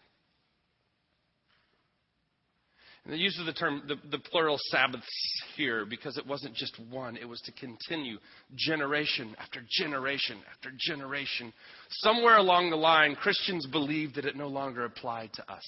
And 3.05 3.13
the 3.13 3.17
use 3.17 3.37
of 3.37 3.45
the 3.45 3.53
term, 3.53 3.83
the, 3.87 3.95
the, 4.11 4.19
plural 4.19 4.57
Sabbaths 4.69 5.05
here, 5.57 5.85
because 5.85 6.17
it 6.17 6.25
wasn't 6.25 6.55
just 6.55 6.79
one, 6.89 7.17
it 7.17 7.27
was 7.27 7.41
to 7.41 7.51
continue 7.51 8.17
generation 8.55 9.35
after 9.39 9.59
generation 9.69 10.37
after 10.53 10.69
generation. 10.77 11.51
Somewhere 11.89 12.37
along 12.37 12.69
the 12.69 12.77
line, 12.77 13.15
Christians 13.15 13.67
believed 13.67 14.15
that 14.15 14.25
it 14.25 14.37
no 14.37 14.47
longer 14.47 14.85
applied 14.85 15.33
to 15.33 15.51
us. 15.51 15.63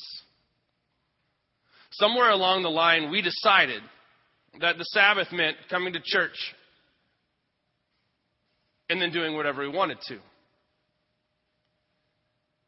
Somewhere 1.91 2.29
along 2.29 2.63
the 2.63 2.69
line, 2.69 3.11
we 3.11 3.21
decided 3.21 3.81
that 4.61 4.77
the 4.77 4.85
Sabbath 4.85 5.27
meant 5.33 5.57
coming 5.69 5.91
to 5.91 5.99
church 6.03 6.55
and 8.89 9.01
then 9.01 9.11
doing 9.11 9.35
whatever 9.35 9.61
we 9.61 9.75
wanted 9.75 9.97
to. 10.07 10.19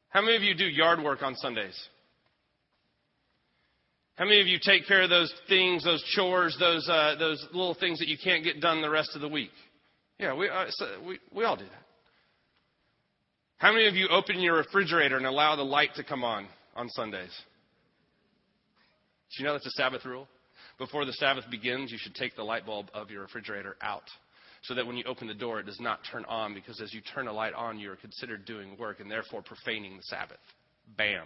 How 0.10 0.22
many 0.22 0.36
of 0.36 0.44
you 0.44 0.56
do 0.56 0.66
yard 0.66 1.02
work 1.02 1.22
on 1.22 1.36
Sundays? 1.36 1.78
How 4.18 4.26
many 4.26 4.42
of 4.42 4.48
you 4.48 4.58
take 4.60 4.88
care 4.88 5.04
of 5.04 5.12
those 5.12 5.32
things, 5.48 5.84
those 5.84 6.04
chores, 6.16 6.58
those, 6.60 6.90
uh, 6.90 7.16
those 7.20 7.46
little 7.54 7.76
things 7.76 8.00
that 8.00 8.08
you 8.08 8.18
can't 8.22 8.44
get 8.44 8.60
done 8.60 8.82
the 8.82 8.90
rest 8.90 9.12
of 9.14 9.22
the 9.22 9.28
week? 9.28 9.52
Yeah, 10.20 10.34
we, 10.34 10.50
uh, 10.50 10.66
so 10.70 10.88
we, 11.08 11.20
we 11.32 11.44
all 11.44 11.56
do 11.56 11.66
that. 11.66 11.84
How 13.58 13.72
many 13.72 13.88
of 13.88 13.96
you 13.96 14.08
open 14.10 14.40
your 14.40 14.58
refrigerator 14.58 15.18
and 15.18 15.26
allow 15.28 15.56
the 15.56 15.64
light 15.64 15.92
to 15.96 16.04
come 16.04 16.24
on 16.24 16.48
on 16.76 16.90
Sundays? 16.90 17.32
Do 19.32 19.44
you 19.44 19.46
know 19.46 19.54
that's 19.54 19.68
a 19.68 19.72
Sabbath 19.72 20.04
rule? 20.04 20.28
Before 20.80 21.06
the 21.06 21.14
Sabbath 21.14 21.46
begins, 21.52 21.92
you 21.92 21.98
should 22.00 22.16
take 22.16 22.36
the 22.36 22.44
light 22.44 22.66
bulb 22.66 22.88
of 22.96 23.12
your 23.12 23.22
refrigerator 23.22 23.76
out 23.82 24.04
so 24.64 24.74
that 24.74 24.86
when 24.86 24.98
you 24.98 25.04
open 25.06 25.28
the 25.28 25.34
door, 25.36 25.60
it 25.60 25.68
does 25.68 25.80
not 25.80 26.00
turn 26.12 26.26
on 26.26 26.56
because 26.56 26.82
as 26.82 26.92
you 26.92 27.02
turn 27.14 27.28
a 27.28 27.34
light 27.34 27.54
on, 27.54 27.78
you 27.78 27.92
are 27.92 27.96
considered 27.96 28.46
doing 28.46 28.76
work 28.80 29.00
and 29.00 29.10
therefore 29.10 29.44
profaning 29.44 29.98
the 29.98 30.04
Sabbath. 30.04 30.40
Bam. 30.98 31.26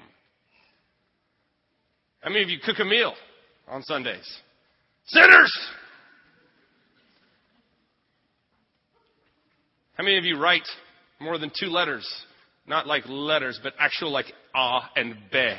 How 2.22 2.30
many 2.30 2.44
of 2.44 2.50
you 2.50 2.60
cook 2.64 2.78
a 2.80 2.86
meal 2.86 3.14
on 3.68 3.82
Sundays? 3.84 4.28
Sinners! 5.06 5.52
How 9.96 10.04
many 10.04 10.18
of 10.18 10.26
you 10.26 10.40
write 10.40 10.68
more 11.20 11.38
than 11.38 11.52
two 11.60 11.68
letters? 11.68 12.08
Not 12.68 12.88
like 12.88 13.04
letters, 13.08 13.60
but 13.62 13.74
actual 13.80 14.12
like 14.12 14.28
ah 14.56 14.90
and 14.96 15.16
be. 15.32 15.54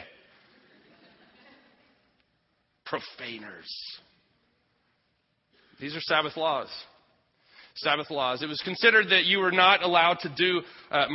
Profaners. 2.86 3.98
These 5.80 5.96
are 5.96 6.00
Sabbath 6.00 6.36
laws. 6.36 6.68
Sabbath 7.74 8.10
laws. 8.10 8.42
It 8.42 8.46
was 8.46 8.60
considered 8.64 9.08
that 9.10 9.24
you 9.24 9.38
were 9.38 9.50
not 9.50 9.82
allowed 9.82 10.18
to 10.20 10.32
do 10.36 10.62
uh, 10.90 11.06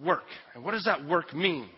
work. 0.00 0.24
And 0.54 0.62
what 0.62 0.72
does 0.72 0.84
that 0.84 1.04
work 1.04 1.34
mean? 1.34 1.68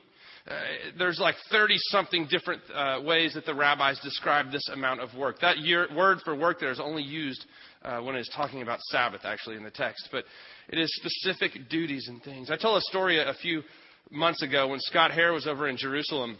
Uh, 0.49 0.55
there's 0.99 1.19
like 1.19 1.35
30 1.51 1.75
something 1.79 2.27
different 2.31 2.63
uh, 2.75 3.01
ways 3.05 3.35
that 3.35 3.45
the 3.45 3.55
rabbis 3.55 4.01
describe 4.01 4.51
this 4.51 4.69
amount 4.73 5.01
of 5.01 5.15
work. 5.15 5.41
That 5.41 5.59
year, 5.59 5.87
word 5.95 6.19
for 6.25 6.35
work 6.35 6.61
there 6.61 6.71
is 6.71 6.81
only 6.81 7.03
used 7.03 7.45
uh, 7.83 8.01
when 8.01 8.17
it's 8.17 8.35
talking 8.35 8.63
about 8.63 8.81
Sabbath, 8.85 9.23
actually, 9.25 9.57
in 9.57 9.65
the 9.65 9.71
text. 9.71 10.09
But 10.11 10.25
it 10.69 10.79
is 10.79 10.91
specific 10.97 11.69
duties 11.69 12.09
and 12.09 12.23
things. 12.23 12.51
I 12.51 12.57
told 12.57 12.79
a 12.79 12.83
story 12.83 13.19
a 13.19 13.35
few 13.43 13.63
months 14.11 14.43
ago 14.43 14.69
when 14.69 14.81
Scott 14.81 15.13
Hare 15.13 15.33
was 15.33 15.47
over 15.47 15.69
in 15.69 15.77
Jerusalem 15.77 16.39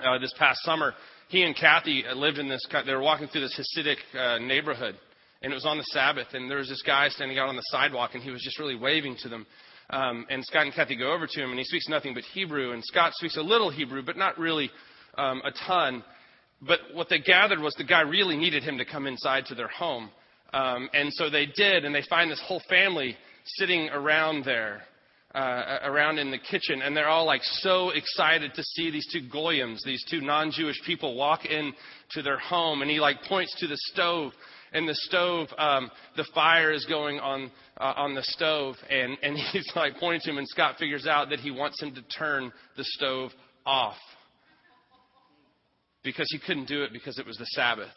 uh, 0.00 0.18
this 0.18 0.32
past 0.38 0.60
summer. 0.62 0.94
He 1.28 1.42
and 1.42 1.56
Kathy 1.56 2.04
lived 2.14 2.38
in 2.38 2.48
this, 2.48 2.64
they 2.86 2.94
were 2.94 3.02
walking 3.02 3.26
through 3.26 3.42
this 3.42 3.58
Hasidic 3.58 3.96
uh, 4.16 4.38
neighborhood. 4.38 4.96
And 5.42 5.52
it 5.52 5.54
was 5.54 5.66
on 5.66 5.76
the 5.76 5.84
Sabbath, 5.84 6.28
and 6.32 6.50
there 6.50 6.58
was 6.58 6.68
this 6.68 6.82
guy 6.82 7.08
standing 7.08 7.38
out 7.38 7.48
on 7.48 7.56
the 7.56 7.62
sidewalk, 7.66 8.12
and 8.14 8.22
he 8.22 8.30
was 8.30 8.42
just 8.42 8.58
really 8.58 8.76
waving 8.76 9.16
to 9.22 9.28
them. 9.28 9.46
Um, 9.90 10.26
and 10.28 10.44
Scott 10.44 10.64
and 10.64 10.74
Kathy 10.74 10.96
go 10.96 11.12
over 11.12 11.26
to 11.26 11.42
him, 11.42 11.50
and 11.50 11.58
he 11.58 11.64
speaks 11.64 11.88
nothing 11.88 12.14
but 12.14 12.24
Hebrew. 12.34 12.72
And 12.72 12.84
Scott 12.84 13.12
speaks 13.14 13.36
a 13.36 13.42
little 13.42 13.70
Hebrew, 13.70 14.02
but 14.04 14.16
not 14.16 14.38
really 14.38 14.70
um, 15.16 15.42
a 15.44 15.52
ton. 15.66 16.02
But 16.60 16.80
what 16.94 17.08
they 17.08 17.18
gathered 17.18 17.60
was 17.60 17.74
the 17.74 17.84
guy 17.84 18.00
really 18.00 18.36
needed 18.36 18.62
him 18.62 18.78
to 18.78 18.84
come 18.84 19.06
inside 19.06 19.46
to 19.46 19.54
their 19.54 19.68
home. 19.68 20.10
Um, 20.52 20.88
and 20.94 21.12
so 21.12 21.28
they 21.28 21.46
did, 21.46 21.84
and 21.84 21.94
they 21.94 22.02
find 22.08 22.30
this 22.30 22.42
whole 22.46 22.62
family 22.68 23.16
sitting 23.44 23.88
around 23.90 24.44
there, 24.44 24.82
uh, 25.34 25.78
around 25.84 26.18
in 26.18 26.30
the 26.30 26.38
kitchen, 26.38 26.82
and 26.82 26.96
they're 26.96 27.08
all 27.08 27.26
like 27.26 27.42
so 27.42 27.90
excited 27.90 28.54
to 28.54 28.62
see 28.62 28.90
these 28.90 29.06
two 29.12 29.28
goyim, 29.30 29.76
these 29.84 30.04
two 30.10 30.20
non-Jewish 30.20 30.80
people, 30.86 31.14
walk 31.14 31.44
in 31.44 31.72
to 32.12 32.22
their 32.22 32.38
home. 32.38 32.82
And 32.82 32.90
he 32.90 32.98
like 32.98 33.22
points 33.22 33.54
to 33.60 33.66
the 33.66 33.76
stove 33.92 34.32
and 34.76 34.86
the 34.86 34.94
stove, 34.94 35.48
um, 35.56 35.90
the 36.16 36.26
fire 36.34 36.70
is 36.70 36.84
going 36.84 37.18
on 37.18 37.50
uh, 37.78 37.94
on 37.96 38.14
the 38.14 38.22
stove, 38.22 38.76
and 38.90 39.16
and 39.22 39.36
he's 39.52 39.70
like 39.74 39.96
pointing 39.98 40.20
to 40.24 40.30
him, 40.30 40.38
and 40.38 40.48
Scott 40.48 40.76
figures 40.78 41.06
out 41.06 41.30
that 41.30 41.40
he 41.40 41.50
wants 41.50 41.82
him 41.82 41.94
to 41.94 42.02
turn 42.16 42.52
the 42.76 42.84
stove 42.84 43.30
off 43.64 43.96
because 46.04 46.28
he 46.30 46.38
couldn't 46.38 46.68
do 46.68 46.84
it 46.84 46.92
because 46.92 47.18
it 47.18 47.26
was 47.26 47.36
the 47.38 47.46
Sabbath. 47.46 47.88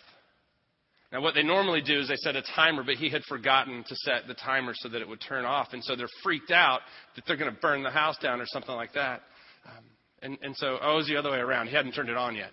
Now, 1.12 1.22
what 1.22 1.34
they 1.34 1.44
normally 1.44 1.82
do 1.82 2.00
is 2.00 2.08
they 2.08 2.16
set 2.18 2.36
a 2.36 2.44
timer, 2.56 2.84
but 2.84 2.96
he 2.96 3.10
had 3.10 3.24
forgotten 3.24 3.84
to 3.88 3.96
set 3.96 4.28
the 4.28 4.36
timer 4.36 4.74
so 4.76 4.90
that 4.90 5.02
it 5.02 5.08
would 5.08 5.22
turn 5.22 5.44
off, 5.44 5.70
and 5.74 5.84
so 5.84 5.96
they're 5.96 6.08
freaked 6.24 6.52
out 6.52 6.82
that 7.16 7.26
they're 7.28 7.38
going 7.38 7.54
to 7.54 7.60
burn 7.60 7.84
the 7.84 7.90
house 7.90 8.18
down 8.20 8.40
or 8.40 8.46
something 8.48 8.76
like 8.76 8.94
that. 8.94 9.22
Um, 9.66 9.84
and, 10.22 10.38
and 10.42 10.56
so, 10.56 10.78
oh, 10.82 10.94
it 10.94 10.98
was 10.98 11.08
the 11.08 11.18
other 11.18 11.32
way 11.32 11.40
around. 11.40 11.68
He 11.68 11.76
hadn't 11.76 11.94
turned 11.94 12.10
it 12.10 12.18
on 12.18 12.36
yet. 12.36 12.52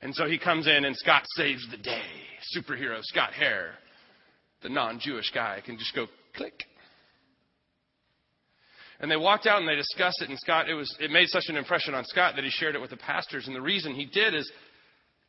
And 0.00 0.14
so 0.14 0.26
he 0.26 0.38
comes 0.38 0.66
in, 0.66 0.84
and 0.84 0.96
Scott 0.96 1.22
saves 1.36 1.66
the 1.70 1.76
day. 1.76 2.02
Superhero 2.56 3.02
Scott 3.02 3.32
Hare, 3.32 3.72
the 4.62 4.68
non 4.68 5.00
Jewish 5.00 5.30
guy, 5.30 5.60
can 5.64 5.76
just 5.76 5.94
go 5.94 6.06
click. 6.36 6.64
And 9.00 9.10
they 9.10 9.16
walked 9.16 9.46
out 9.46 9.60
and 9.60 9.68
they 9.68 9.76
discussed 9.76 10.22
it, 10.22 10.28
and 10.28 10.38
Scott, 10.38 10.68
it, 10.68 10.74
was, 10.74 10.94
it 11.00 11.10
made 11.10 11.28
such 11.28 11.44
an 11.48 11.56
impression 11.56 11.94
on 11.94 12.04
Scott 12.04 12.34
that 12.34 12.44
he 12.44 12.50
shared 12.50 12.74
it 12.74 12.80
with 12.80 12.90
the 12.90 12.96
pastors. 12.96 13.46
And 13.46 13.54
the 13.54 13.60
reason 13.60 13.94
he 13.94 14.06
did 14.06 14.34
is 14.34 14.50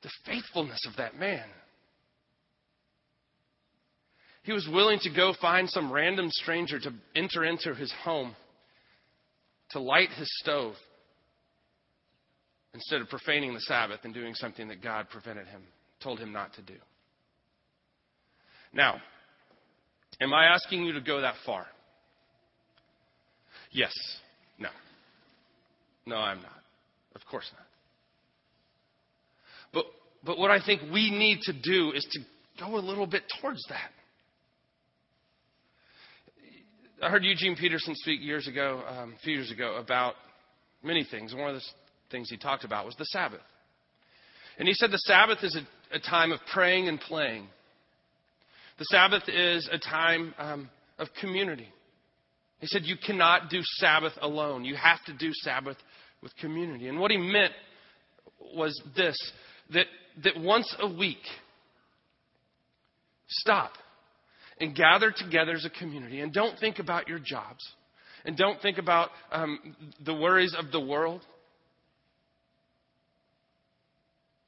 the 0.02 0.10
faithfulness 0.26 0.86
of 0.88 0.96
that 0.98 1.20
man. 1.20 1.46
He 4.44 4.54
was 4.54 4.68
willing 4.72 5.00
to 5.02 5.10
go 5.14 5.34
find 5.40 5.70
some 5.70 5.92
random 5.92 6.30
stranger 6.32 6.80
to 6.80 6.94
enter 7.16 7.44
into 7.44 7.76
his 7.76 7.94
home, 8.04 8.36
to 9.72 9.80
light 9.80 10.10
his 10.12 10.30
stove, 10.42 10.74
instead 12.74 13.02
of 13.02 13.10
profaning 13.10 13.54
the 13.54 13.62
Sabbath 13.62 14.00
and 14.04 14.14
doing 14.14 14.34
something 14.36 14.68
that 14.68 14.82
God 14.82 15.10
prevented 15.10 15.48
him, 15.48 15.62
told 16.02 16.20
him 16.20 16.32
not 16.32 16.54
to 16.54 16.62
do. 16.62 16.76
Now, 18.74 19.02
am 20.22 20.34
I 20.34 20.46
asking 20.46 20.84
you 20.84 20.94
to 20.94 21.02
go 21.02 21.22
that 21.22 21.36
far? 21.46 21.66
Yes. 23.72 23.94
No. 24.58 24.70
No, 26.06 26.18
I'm 26.18 26.42
not. 26.42 26.62
Of 27.16 27.22
course 27.30 27.50
not. 27.54 27.66
But, 29.74 29.86
but 30.24 30.38
what 30.38 30.52
I 30.52 30.64
think 30.64 30.82
we 30.92 31.12
need 31.12 31.40
to 31.42 31.54
do 31.54 31.92
is 31.92 32.06
to 32.12 32.20
go 32.64 32.76
a 32.76 32.80
little 32.80 33.08
bit 33.08 33.24
towards 33.42 33.64
that. 33.70 33.92
I 37.02 37.10
heard 37.10 37.24
Eugene 37.24 37.56
Peterson 37.56 37.96
speak 37.96 38.22
years 38.22 38.48
ago, 38.48 38.84
um, 38.88 39.16
a 39.18 39.24
few 39.24 39.34
years 39.34 39.52
ago, 39.52 39.78
about 39.78 40.16
many 40.84 41.06
things. 41.10 41.34
One 41.34 41.50
of 41.50 41.56
the 41.56 41.62
things 42.12 42.30
he 42.30 42.38
talked 42.38 42.64
about 42.64 42.86
was 42.86 42.96
the 42.96 43.06
Sabbath. 43.06 43.42
And 44.58 44.68
he 44.68 44.74
said 44.74 44.92
the 44.92 44.98
Sabbath 44.98 45.44
is 45.44 45.56
a, 45.56 45.96
a 45.96 46.00
time 46.00 46.32
of 46.32 46.40
praying 46.52 46.88
and 46.88 47.00
playing. 47.00 47.48
The 48.78 48.86
Sabbath 48.86 49.24
is 49.28 49.70
a 49.72 49.78
time 49.78 50.34
um, 50.38 50.70
of 50.98 51.08
community. 51.20 51.68
He 52.60 52.68
said 52.68 52.84
you 52.84 52.96
cannot 52.98 53.50
do 53.50 53.60
Sabbath 53.62 54.14
alone. 54.22 54.66
You 54.66 54.76
have 54.76 55.04
to 55.06 55.14
do 55.14 55.32
Sabbath 55.34 55.78
with 56.22 56.36
community. 56.38 56.88
And 56.88 57.00
what 57.00 57.12
he 57.12 57.18
meant 57.18 57.54
was 58.54 58.80
this 58.96 59.18
that, 59.74 59.86
that 60.24 60.40
once 60.40 60.74
a 60.80 60.92
week, 60.92 61.18
stop 63.28 63.72
and 64.60 64.76
gather 64.76 65.14
together 65.16 65.54
as 65.54 65.66
a 65.66 65.70
community 65.70 66.20
and 66.20 66.34
don't 66.34 66.60
think 66.60 66.80
about 66.80 67.08
your 67.08 67.20
jobs 67.20 67.64
and 68.26 68.36
don't 68.36 68.62
think 68.62 68.78
about 68.78 69.10
um, 69.32 69.76
the 70.04 70.14
worries 70.14 70.56
of 70.58 70.72
the 70.72 70.80
world. 70.80 71.22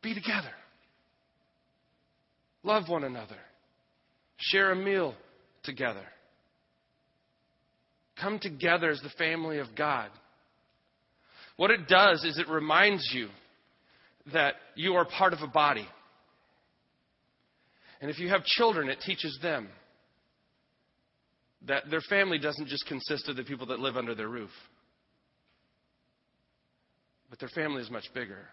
Be 0.02 0.14
together. 0.14 0.52
Love 2.64 2.90
one 2.90 3.04
another. 3.04 3.38
Share 4.38 4.72
a 4.72 4.76
meal 4.76 5.16
together. 5.64 6.06
Come 8.20 8.40
together 8.40 8.90
as 8.90 9.00
the 9.02 9.10
family 9.18 9.60
of 9.60 9.68
God. 9.76 10.10
What 11.58 11.72
it 11.72 11.88
does 11.88 12.24
is 12.24 12.38
it 12.38 12.48
reminds 12.48 13.10
you 13.14 13.30
that 14.34 14.56
you 14.76 14.94
are 14.94 15.06
part 15.06 15.34
of 15.34 15.40
a 15.42 15.48
body. 15.48 15.88
And 18.00 18.10
if 18.10 18.20
you 18.20 18.30
have 18.30 18.44
children, 18.44 18.90
it 18.90 19.00
teaches 19.06 19.38
them 19.42 19.70
that 21.68 21.84
their 21.90 22.02
family 22.02 22.40
doesn't 22.40 22.68
just 22.68 22.86
consist 22.88 23.30
of 23.30 23.36
the 23.36 23.44
people 23.44 23.68
that 23.68 23.80
live 23.80 23.96
under 23.96 24.16
their 24.16 24.28
roof, 24.28 24.50
but 27.30 27.40
their 27.40 27.50
family 27.50 27.82
is 27.82 27.92
much 27.92 28.06
bigger. 28.14 28.48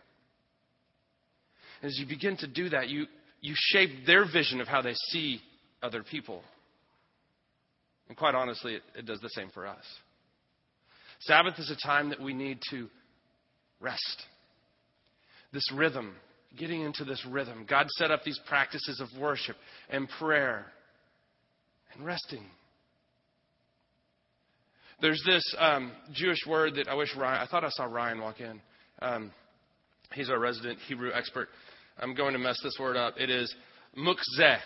As 1.82 1.98
you 1.98 2.06
begin 2.06 2.36
to 2.38 2.46
do 2.46 2.68
that, 2.70 2.88
you, 2.88 3.06
you 3.40 3.54
shape 3.56 4.06
their 4.06 4.24
vision 4.30 4.60
of 4.60 4.68
how 4.68 4.82
they 4.82 4.94
see 5.10 5.40
other 5.82 6.02
people. 6.02 6.42
And 8.08 8.16
quite 8.16 8.34
honestly, 8.34 8.74
it, 8.74 8.82
it 8.96 9.06
does 9.06 9.20
the 9.20 9.30
same 9.30 9.50
for 9.50 9.66
us. 9.66 9.84
Sabbath 11.20 11.58
is 11.58 11.70
a 11.70 11.86
time 11.86 12.10
that 12.10 12.20
we 12.20 12.32
need 12.32 12.60
to 12.70 12.88
rest. 13.80 14.22
This 15.52 15.70
rhythm, 15.72 16.14
getting 16.58 16.82
into 16.82 17.04
this 17.04 17.24
rhythm. 17.28 17.66
God 17.68 17.86
set 17.90 18.10
up 18.10 18.22
these 18.24 18.40
practices 18.46 19.00
of 19.00 19.08
worship 19.20 19.56
and 19.90 20.08
prayer 20.18 20.66
and 21.94 22.04
resting. 22.04 22.44
There's 25.00 25.22
this 25.24 25.44
um, 25.58 25.92
Jewish 26.12 26.44
word 26.46 26.74
that 26.74 26.88
I 26.88 26.94
wish 26.94 27.14
Ryan, 27.16 27.40
I 27.40 27.46
thought 27.46 27.64
I 27.64 27.70
saw 27.70 27.84
Ryan 27.84 28.20
walk 28.20 28.40
in. 28.40 28.60
Um, 29.00 29.30
he's 30.12 30.28
our 30.28 30.38
resident 30.38 30.78
Hebrew 30.88 31.10
expert. 31.14 31.48
I'm 31.98 32.14
going 32.14 32.32
to 32.32 32.38
mess 32.38 32.60
this 32.62 32.76
word 32.78 32.96
up. 32.96 33.14
It 33.18 33.30
is 33.30 33.54
mukzeh. 33.96 34.58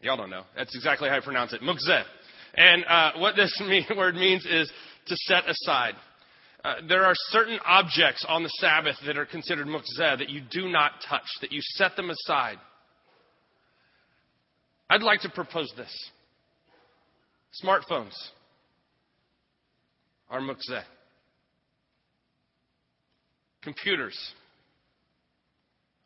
Y'all 0.00 0.16
don't 0.16 0.30
know. 0.30 0.44
That's 0.56 0.74
exactly 0.74 1.08
how 1.08 1.16
I 1.16 1.20
pronounce 1.20 1.52
it. 1.52 1.60
Mukzeh. 1.60 2.02
And 2.54 2.84
uh, 2.84 3.12
what 3.18 3.36
this 3.36 3.60
mean, 3.66 3.84
word 3.96 4.14
means 4.14 4.46
is 4.46 4.70
to 5.06 5.16
set 5.16 5.48
aside. 5.48 5.94
Uh, 6.64 6.74
there 6.88 7.04
are 7.04 7.14
certain 7.30 7.58
objects 7.64 8.24
on 8.28 8.44
the 8.44 8.48
Sabbath 8.60 8.96
that 9.04 9.18
are 9.18 9.26
considered 9.26 9.66
mukzeh 9.66 10.18
that 10.18 10.28
you 10.28 10.42
do 10.50 10.68
not 10.68 10.92
touch, 11.08 11.26
that 11.40 11.50
you 11.50 11.60
set 11.60 11.96
them 11.96 12.10
aside. 12.10 12.56
I'd 14.88 15.02
like 15.02 15.22
to 15.22 15.30
propose 15.30 15.72
this. 15.76 16.10
Smartphones 17.64 18.12
are 20.30 20.40
mukzeh. 20.40 20.84
Computers 23.62 24.16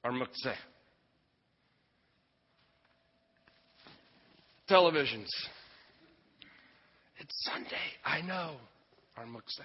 are 0.07 0.13
mukzeh. 0.13 0.55
Televisions. 4.71 5.27
It's 7.19 7.35
Sunday, 7.45 7.75
I 8.05 8.21
know, 8.21 8.55
are 9.17 9.25
mukzeh. 9.25 9.65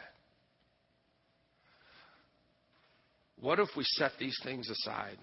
What 3.39 3.59
if 3.59 3.69
we 3.77 3.83
set 3.83 4.13
these 4.19 4.37
things 4.43 4.67
aside 4.67 5.17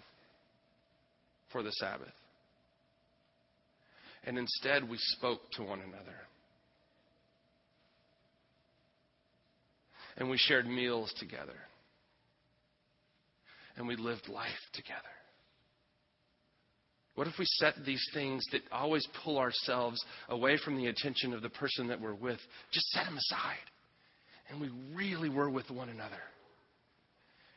for 1.51 1.65
the 1.65 1.73
Sabbath? 1.73 2.09
And 4.25 4.39
instead 4.39 4.89
we 4.89 4.99
spoke 4.99 5.41
to 5.55 5.65
one 5.65 5.81
another. 5.81 6.17
And 10.17 10.31
we 10.31 10.37
shared 10.39 10.67
meals 10.67 11.13
together. 11.19 11.57
And 13.79 13.87
we 13.87 13.97
lived 13.97 14.29
life 14.29 14.51
together. 14.75 14.99
What 17.15 17.29
if 17.29 17.35
we 17.39 17.47
set 17.47 17.75
these 17.87 18.05
things 18.13 18.45
that 18.53 18.61
always 18.71 19.07
pull 19.25 19.39
ourselves 19.39 20.05
away 20.29 20.59
from 20.65 20.77
the 20.77 20.89
attention 20.89 21.33
of 21.33 21.43
the 21.43 21.49
person 21.49 21.89
that 21.89 22.01
we're 22.01 22.15
with, 22.15 22.39
just 22.73 22.87
set 22.91 23.05
them 23.07 23.17
aside? 23.17 23.57
And 24.51 24.61
we 24.61 24.71
really 24.95 25.29
were 25.29 25.49
with 25.49 25.71
one 25.71 25.89
another. 25.89 26.21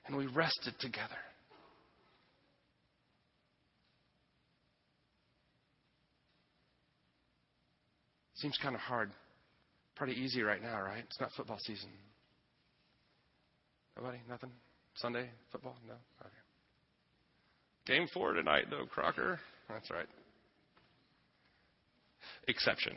And 0.05 0.15
we 0.15 0.27
rested 0.27 0.73
together. 0.79 1.17
Seems 8.35 8.57
kind 8.61 8.75
of 8.75 8.81
hard. 8.81 9.11
Pretty 9.95 10.13
easy 10.13 10.41
right 10.41 10.61
now, 10.61 10.81
right? 10.81 11.03
It's 11.05 11.19
not 11.19 11.29
football 11.37 11.59
season. 11.59 11.89
Nobody? 13.95 14.17
Nothing? 14.27 14.49
Sunday 15.01 15.29
football? 15.51 15.75
No? 15.87 15.93
Okay. 15.93 16.29
Game 17.87 18.07
four 18.13 18.33
tonight, 18.33 18.65
though, 18.69 18.85
Crocker. 18.85 19.39
That's 19.67 19.89
right. 19.89 20.05
Exception. 22.47 22.93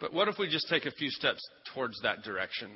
But 0.00 0.12
what 0.12 0.28
if 0.28 0.38
we 0.38 0.48
just 0.48 0.68
take 0.68 0.84
a 0.84 0.90
few 0.90 1.10
steps 1.10 1.40
towards 1.74 2.00
that 2.02 2.22
direction? 2.22 2.70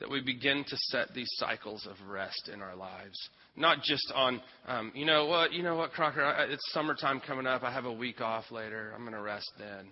That 0.00 0.08
we 0.08 0.22
begin 0.22 0.64
to 0.66 0.76
set 0.76 1.12
these 1.12 1.28
cycles 1.32 1.86
of 1.86 1.96
rest 2.08 2.48
in 2.52 2.62
our 2.62 2.76
lives, 2.76 3.18
not 3.56 3.82
just 3.82 4.12
on, 4.14 4.40
um, 4.68 4.92
you 4.94 5.04
know 5.04 5.26
what, 5.26 5.52
you 5.52 5.64
know 5.64 5.74
what, 5.74 5.90
Crocker, 5.90 6.24
I, 6.24 6.44
it's 6.44 6.62
summertime 6.72 7.20
coming 7.26 7.48
up. 7.48 7.64
I 7.64 7.72
have 7.72 7.84
a 7.84 7.92
week 7.92 8.20
off 8.20 8.44
later. 8.52 8.92
I'm 8.94 9.02
going 9.02 9.14
to 9.14 9.20
rest 9.20 9.50
then. 9.58 9.88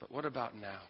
But 0.00 0.10
what 0.10 0.24
about 0.24 0.56
now? 0.56 0.80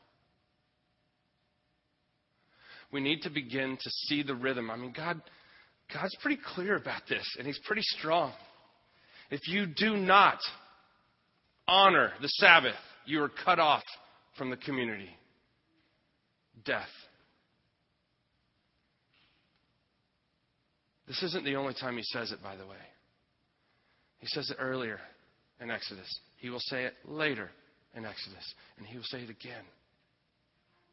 We 2.92 3.01
need 3.01 3.22
to 3.22 3.31
begin 3.31 3.77
to 3.81 3.90
see 3.90 4.22
the 4.22 4.35
rhythm. 4.35 4.70
I 4.70 4.77
mean, 4.77 4.92
God, 4.96 5.20
God's 5.92 6.16
pretty 6.22 6.40
clear 6.55 6.77
about 6.77 7.03
this, 7.09 7.27
and 7.38 7.46
He's 7.46 7.61
pretty 7.66 7.83
strong. 7.83 8.33
If 9.31 9.46
you 9.46 9.66
do 9.66 9.96
not 9.96 10.38
honor 11.66 12.12
the 12.20 12.29
Sabbath, 12.29 12.74
you 13.05 13.22
are 13.22 13.31
cut 13.44 13.59
off 13.59 13.83
from 14.37 14.51
the 14.51 14.57
community. 14.57 15.11
Death. 16.64 16.88
This 21.07 21.22
isn't 21.22 21.44
the 21.44 21.57
only 21.57 21.74
time 21.74 21.96
he 21.96 22.03
says 22.03 22.33
it, 22.33 22.42
by 22.42 22.57
the 22.57 22.66
way. 22.66 22.77
He 24.18 24.27
says 24.29 24.51
it 24.51 24.57
earlier 24.61 24.98
in 25.61 25.70
Exodus. 25.70 26.09
He 26.38 26.51
will 26.51 26.61
say 26.61 26.85
it 26.85 26.94
later 27.05 27.51
in 27.94 28.05
Exodus. 28.05 28.55
And 28.77 28.87
he 28.87 28.96
will 28.96 29.05
say 29.05 29.20
it 29.20 29.31
again 29.31 29.64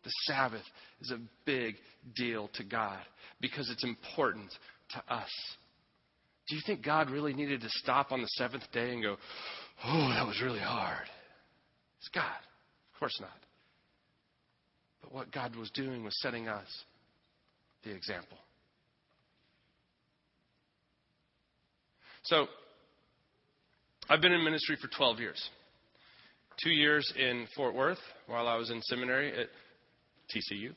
the 0.06 0.12
Sabbath 0.24 0.64
is 1.02 1.12
a 1.12 1.20
big 1.46 1.76
deal 2.16 2.50
to 2.54 2.64
God 2.64 3.00
because 3.42 3.70
it's 3.70 3.84
important 3.84 4.50
to 4.92 5.14
us. 5.14 5.30
Do 6.48 6.56
you 6.56 6.62
think 6.66 6.86
God 6.86 7.10
really 7.10 7.34
needed 7.34 7.62
to 7.62 7.70
stop 7.70 8.12
on 8.12 8.22
the 8.22 8.28
seventh 8.28 8.64
day 8.72 8.94
and 8.94 9.02
go, 9.02 9.18
oh, 9.84 10.10
that 10.10 10.26
was 10.26 10.40
really 10.42 10.60
hard? 10.60 11.08
It's 12.00 12.10
God. 12.10 12.24
Of 12.94 13.00
course 13.00 13.18
not. 13.20 13.32
But 15.02 15.12
what 15.12 15.32
God 15.32 15.56
was 15.56 15.72
doing 15.72 16.04
was 16.04 16.16
setting 16.22 16.48
us 16.48 16.68
the 17.84 17.92
example. 17.92 18.38
So, 22.24 22.48
I've 24.08 24.22
been 24.22 24.32
in 24.32 24.44
ministry 24.44 24.78
for 24.80 24.88
12 24.96 25.20
years. 25.20 25.50
Two 26.64 26.72
years 26.72 27.12
in 27.18 27.48
Fort 27.56 27.74
Worth 27.76 28.00
while 28.28 28.48
I 28.48 28.56
was 28.56 28.70
in 28.70 28.82
seminary 28.84 29.32
at 29.32 29.48
TCU. 30.34 30.74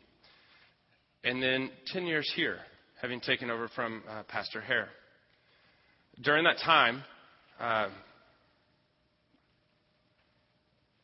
And 1.24 1.42
then 1.42 1.70
10 1.86 2.06
years 2.06 2.30
here, 2.36 2.58
having 3.00 3.20
taken 3.20 3.50
over 3.50 3.68
from 3.74 4.02
uh, 4.08 4.22
Pastor 4.28 4.60
Hare. 4.60 4.88
During 6.22 6.44
that 6.44 6.58
time, 6.64 7.02
uh, 7.60 7.88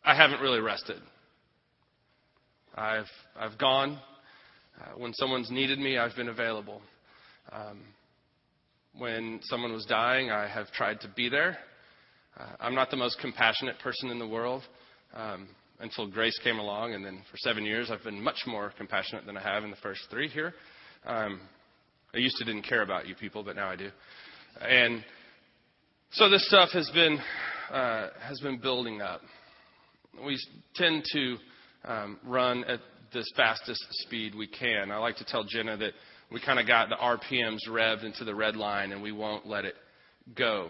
I 0.04 0.14
haven't 0.14 0.40
really 0.40 0.60
rested. 0.60 1.00
I've, 2.74 3.10
I've 3.38 3.58
gone. 3.58 3.98
Uh, 4.80 4.98
when 4.98 5.12
someone's 5.14 5.50
needed 5.50 5.78
me, 5.78 5.98
I've 5.98 6.16
been 6.16 6.28
available. 6.28 6.82
Um, 7.52 7.80
when 8.96 9.40
someone 9.44 9.72
was 9.72 9.86
dying, 9.86 10.30
I 10.30 10.48
have 10.48 10.70
tried 10.72 11.00
to 11.00 11.08
be 11.16 11.28
there. 11.28 11.56
Uh, 12.38 12.46
I'm 12.60 12.74
not 12.74 12.90
the 12.90 12.96
most 12.96 13.18
compassionate 13.20 13.78
person 13.80 14.10
in 14.10 14.18
the 14.18 14.26
world 14.26 14.62
um, 15.14 15.48
until 15.80 16.06
Grace 16.06 16.38
came 16.42 16.58
along, 16.58 16.94
and 16.94 17.04
then 17.04 17.22
for 17.30 17.36
seven 17.38 17.64
years, 17.64 17.90
I've 17.90 18.04
been 18.04 18.22
much 18.22 18.42
more 18.46 18.72
compassionate 18.76 19.26
than 19.26 19.36
I 19.36 19.42
have 19.42 19.64
in 19.64 19.70
the 19.70 19.76
first 19.76 20.02
three 20.10 20.28
here. 20.28 20.54
Um, 21.06 21.40
I 22.14 22.18
used 22.18 22.36
to 22.36 22.44
didn't 22.44 22.62
care 22.62 22.82
about 22.82 23.08
you 23.08 23.14
people, 23.14 23.42
but 23.42 23.56
now 23.56 23.68
I 23.68 23.76
do. 23.76 23.90
And 24.60 25.04
so 26.12 26.30
this 26.30 26.46
stuff 26.46 26.70
has 26.72 26.88
been 26.90 27.18
uh, 27.72 28.08
has 28.20 28.38
been 28.40 28.58
building 28.58 29.02
up. 29.02 29.20
We 30.24 30.38
tend 30.76 31.04
to 31.12 31.36
um, 31.84 32.18
run 32.24 32.62
at 32.64 32.80
this 33.12 33.26
fastest 33.36 33.84
speed 34.04 34.34
we 34.34 34.46
can. 34.46 34.90
I 34.90 34.98
like 34.98 35.16
to 35.16 35.24
tell 35.24 35.44
Jenna 35.44 35.76
that 35.76 35.92
we 36.30 36.40
kind 36.40 36.60
of 36.60 36.66
got 36.66 36.88
the 36.88 36.96
RPMs 36.96 37.68
revved 37.68 38.04
into 38.04 38.24
the 38.24 38.34
red 38.34 38.56
line, 38.56 38.92
and 38.92 39.02
we 39.02 39.12
won't 39.12 39.46
let 39.46 39.64
it 39.64 39.74
go. 40.36 40.68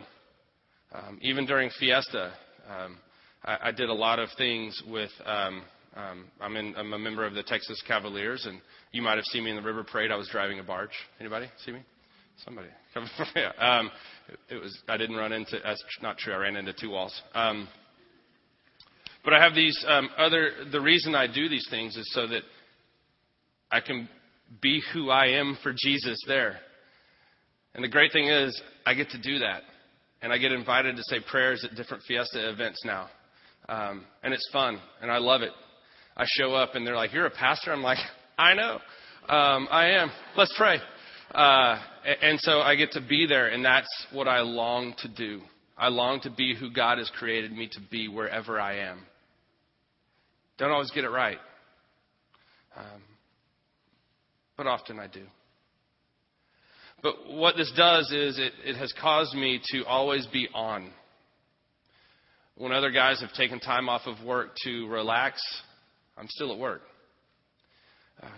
Um, 0.92 1.18
even 1.22 1.46
during 1.46 1.70
Fiesta, 1.78 2.32
um, 2.70 2.96
I, 3.44 3.59
I, 3.64 3.72
did 3.72 3.88
a 3.88 3.94
lot 3.94 4.18
of 4.18 4.28
things 4.37 4.83
with. 4.88 5.11
Um, 5.24 5.62
um, 5.96 6.24
I'm, 6.40 6.57
in, 6.57 6.74
I'm 6.76 6.92
a 6.92 6.98
member 6.98 7.24
of 7.24 7.35
the 7.35 7.44
Texas 7.44 7.80
Cavaliers, 7.87 8.46
and 8.46 8.61
you 8.90 9.00
might 9.00 9.14
have 9.14 9.24
seen 9.26 9.44
me 9.44 9.50
in 9.50 9.57
the 9.57 9.62
River 9.62 9.85
Parade. 9.85 10.11
I 10.11 10.16
was 10.16 10.28
driving 10.28 10.59
a 10.59 10.64
barge. 10.64 10.90
Anybody 11.20 11.46
see 11.64 11.70
me? 11.70 11.80
Somebody. 12.44 12.68
yeah. 13.37 13.52
Um, 13.59 13.90
it, 14.48 14.57
was. 14.57 14.76
I 14.88 14.96
didn't 14.96 15.16
run 15.16 15.33
into. 15.33 15.59
That's 15.62 15.83
not 16.02 16.18
true. 16.18 16.35
I 16.35 16.38
ran 16.38 16.57
into 16.57 16.72
two 16.72 16.90
walls. 16.90 17.14
Um, 17.35 17.68
but 19.24 19.35
I 19.35 19.42
have 19.42 19.54
these 19.54 19.85
other. 20.18 20.50
The 20.72 20.80
reason 20.80 21.14
I 21.14 21.26
do 21.26 21.48
these 21.48 21.66
things 21.70 21.96
is 21.96 22.11
so 22.12 22.26
that 22.26 22.42
I 23.70 23.80
can 23.80 24.09
be 24.61 24.83
who 24.92 25.11
I 25.11 25.26
am 25.26 25.57
for 25.62 25.72
Jesus 25.72 26.18
there. 26.26 26.59
And 27.74 27.83
the 27.83 27.88
great 27.88 28.12
thing 28.12 28.28
is, 28.28 28.61
I 28.87 28.94
get 28.94 29.11
to 29.11 29.20
do 29.20 29.38
that 29.40 29.62
and 30.22 30.33
I 30.33 30.38
get 30.38 30.52
invited 30.52 30.96
to 30.96 31.02
say 31.04 31.16
prayers 31.30 31.66
at 31.68 31.76
different 31.76 32.02
Fiesta 32.04 32.48
events 32.48 32.83
now. 32.85 33.09
Um, 33.68 34.05
and 34.22 34.35
it's 34.35 34.48
fun, 34.53 34.79
and 35.00 35.11
I 35.11 35.18
love 35.18 35.42
it. 35.42 35.53
I 36.16 36.24
show 36.27 36.55
up, 36.55 36.74
and 36.74 36.87
they're 36.87 36.96
like, 36.96 37.12
You're 37.12 37.27
a 37.27 37.31
pastor? 37.31 37.72
I'm 37.72 37.83
like, 37.83 37.98
I 38.38 38.55
know. 38.55 38.79
Um, 39.29 39.68
I 39.70 39.90
am. 39.90 40.11
Let's 40.37 40.55
pray. 40.57 40.79
Uh, 41.35 41.79
and 42.22 42.38
so 42.40 42.61
I 42.61 42.77
get 42.77 42.92
to 42.92 43.00
be 43.00 43.27
there, 43.27 43.48
and 43.48 43.64
that's 43.64 43.88
what 44.12 44.29
I 44.29 44.40
long 44.40 44.94
to 44.98 45.09
do. 45.09 45.40
I 45.77 45.88
long 45.88 46.20
to 46.20 46.31
be 46.31 46.55
who 46.55 46.70
God 46.70 46.98
has 46.98 47.11
created 47.18 47.53
me 47.53 47.68
to 47.72 47.81
be 47.90 48.09
wherever 48.09 48.61
I 48.61 48.79
am. 48.79 49.00
Don't 50.59 50.70
always 50.70 50.92
get 50.92 51.05
it 51.05 51.09
right, 51.09 51.38
um, 52.77 53.03
but 54.57 54.68
often 54.68 55.00
I 55.00 55.09
do. 55.09 55.22
But 57.03 57.14
what 57.29 57.57
this 57.57 57.72
does 57.77 58.12
is 58.12 58.38
it, 58.38 58.53
it 58.64 58.77
has 58.77 58.92
caused 59.00 59.35
me 59.35 59.61
to 59.72 59.85
always 59.85 60.27
be 60.29 60.48
on. 60.55 60.90
When 62.56 62.72
other 62.72 62.90
guys 62.90 63.20
have 63.20 63.32
taken 63.32 63.58
time 63.58 63.88
off 63.88 64.02
of 64.06 64.24
work 64.24 64.50
to 64.64 64.86
relax, 64.86 65.40
I'm 66.16 66.28
still 66.28 66.52
at 66.52 66.58
work. 66.58 66.82
Um, 68.22 68.30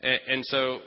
and, 0.00 0.20
and, 0.28 0.44
so 0.46 0.80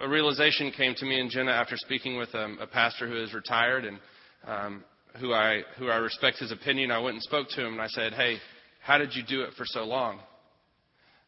a 0.00 0.08
realization 0.08 0.70
came 0.70 0.94
to 0.96 1.04
me 1.04 1.20
and 1.20 1.28
Jenna 1.28 1.50
after 1.50 1.76
speaking 1.76 2.16
with 2.16 2.32
um, 2.34 2.58
a 2.60 2.66
pastor 2.66 3.08
who 3.08 3.20
is 3.20 3.34
retired 3.34 3.84
and 3.84 3.98
um, 4.46 4.84
who 5.20 5.32
I 5.32 5.62
who 5.78 5.88
I 5.88 5.96
respect 5.96 6.38
his 6.38 6.52
opinion. 6.52 6.92
I 6.92 7.00
went 7.00 7.14
and 7.14 7.22
spoke 7.22 7.48
to 7.50 7.66
him 7.66 7.72
and 7.72 7.82
I 7.82 7.88
said, 7.88 8.12
"Hey, 8.12 8.38
how 8.80 8.96
did 8.96 9.14
you 9.14 9.22
do 9.28 9.42
it 9.42 9.54
for 9.56 9.64
so 9.66 9.84
long?" 9.84 10.20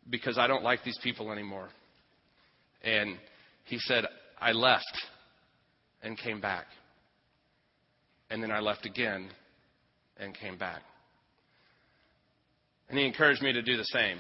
Because 0.09 0.39
I 0.39 0.47
don't 0.47 0.63
like 0.63 0.85
these 0.85 0.99
people 1.03 1.33
anymore. 1.33 1.69
And 2.83 3.19
he 3.65 3.79
said, 3.79 4.05
"I 4.41 4.53
left." 4.53 4.85
and 6.07 6.17
came 6.17 6.41
back. 6.41 6.67
And 8.31 8.43
then 8.43 8.51
I 8.51 8.61
left 8.61 8.87
again 8.87 9.29
and 10.19 10.35
came 10.35 10.57
back. 10.57 10.83
And 12.89 12.99
he 12.99 13.05
encouraged 13.05 13.43
me 13.43 13.53
to 13.53 13.63
do 13.63 13.77
the 13.77 13.85
same. 13.85 14.19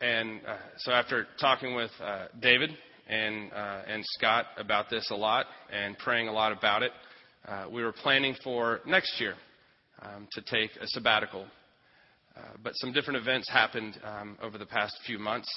And 0.00 0.40
uh, 0.46 0.56
so 0.78 0.92
after 0.92 1.26
talking 1.40 1.74
with 1.74 1.90
uh, 2.00 2.26
David 2.40 2.70
and, 3.08 3.52
uh, 3.52 3.82
and 3.88 4.04
Scott 4.06 4.46
about 4.56 4.90
this 4.90 5.10
a 5.10 5.16
lot 5.16 5.46
and 5.72 5.98
praying 5.98 6.28
a 6.28 6.32
lot 6.32 6.52
about 6.52 6.82
it, 6.82 6.92
uh, 7.46 7.66
we 7.72 7.82
were 7.82 7.92
planning 7.92 8.36
for 8.44 8.80
next 8.86 9.20
year 9.20 9.34
um, 10.02 10.28
to 10.32 10.42
take 10.42 10.70
a 10.80 10.86
sabbatical. 10.86 11.46
Uh, 12.36 12.40
but 12.62 12.72
some 12.76 12.92
different 12.92 13.18
events 13.20 13.50
happened 13.50 13.98
um, 14.04 14.38
over 14.40 14.58
the 14.58 14.66
past 14.66 14.96
few 15.04 15.18
months 15.18 15.48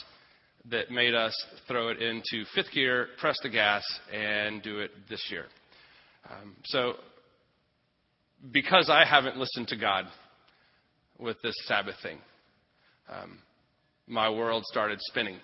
that 0.69 0.89
made 0.89 1.13
us 1.13 1.33
throw 1.67 1.89
it 1.89 2.01
into 2.01 2.45
fifth 2.55 2.71
gear, 2.71 3.07
press 3.19 3.35
the 3.43 3.49
gas, 3.49 3.83
and 4.13 4.61
do 4.61 4.79
it 4.79 4.91
this 5.09 5.23
year. 5.29 5.45
Um, 6.29 6.55
so, 6.65 6.93
because 8.51 8.89
I 8.89 9.05
haven't 9.05 9.37
listened 9.37 9.67
to 9.69 9.75
God 9.75 10.05
with 11.19 11.37
this 11.43 11.55
Sabbath 11.65 11.95
thing, 12.01 12.17
um, 13.09 13.37
my 14.07 14.29
world 14.29 14.63
started 14.65 14.99
spinning 15.01 15.37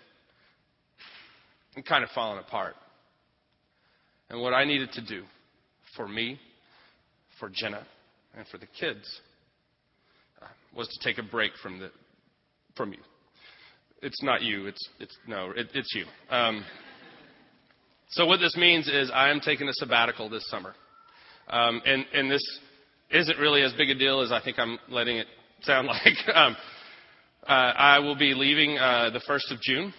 and 1.75 1.85
kind 1.85 2.03
of 2.03 2.09
falling 2.11 2.39
apart. 2.39 2.75
And 4.29 4.41
what 4.41 4.53
I 4.53 4.65
needed 4.65 4.91
to 4.93 5.05
do 5.05 5.23
for 5.95 6.07
me, 6.07 6.39
for 7.39 7.49
Jenna, 7.49 7.85
and 8.35 8.47
for 8.47 8.57
the 8.57 8.65
kids 8.65 9.21
uh, 10.41 10.47
was 10.75 10.87
to 10.87 11.07
take 11.07 11.17
a 11.17 11.23
break 11.23 11.51
from 11.61 11.79
the 11.79 11.91
from 12.75 12.93
you. 12.93 12.99
It's 14.01 14.21
not 14.21 14.41
you. 14.41 14.67
It's 14.67 14.89
it's 14.99 15.17
no. 15.27 15.51
It, 15.55 15.67
it's 15.73 15.93
you. 15.95 16.05
Um, 16.29 16.63
so 18.09 18.25
what 18.25 18.39
this 18.39 18.55
means 18.55 18.87
is 18.87 19.11
I 19.13 19.29
am 19.29 19.39
taking 19.39 19.67
a 19.67 19.73
sabbatical 19.73 20.29
this 20.29 20.47
summer, 20.49 20.73
um, 21.49 21.81
and 21.85 22.05
and 22.13 22.29
this 22.29 22.43
isn't 23.11 23.37
really 23.39 23.61
as 23.63 23.73
big 23.73 23.89
a 23.89 23.95
deal 23.95 24.21
as 24.21 24.31
I 24.31 24.41
think 24.41 24.59
I'm 24.59 24.77
letting 24.89 25.17
it 25.17 25.27
sound 25.61 25.87
like. 26.05 26.35
um, 26.35 26.55
uh, 27.47 27.51
I 27.51 27.99
will 27.99 28.17
be 28.17 28.33
leaving 28.33 28.77
uh, 28.77 29.09
the 29.11 29.21
first 29.25 29.51
of 29.51 29.61
June. 29.61 29.93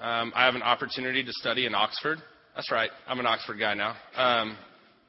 Um, 0.00 0.32
I 0.34 0.44
have 0.44 0.54
an 0.54 0.62
opportunity 0.62 1.24
to 1.24 1.32
study 1.32 1.66
in 1.66 1.74
Oxford. 1.74 2.18
That's 2.54 2.70
right. 2.70 2.90
I'm 3.06 3.18
an 3.20 3.26
Oxford 3.26 3.58
guy 3.58 3.74
now. 3.74 3.96
Um, 4.16 4.56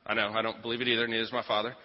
I 0.06 0.14
know. 0.14 0.30
I 0.30 0.42
don't 0.42 0.62
believe 0.62 0.82
it 0.82 0.88
either. 0.88 1.08
Neither 1.08 1.24
is 1.24 1.34
my 1.34 1.44
father. 1.46 1.76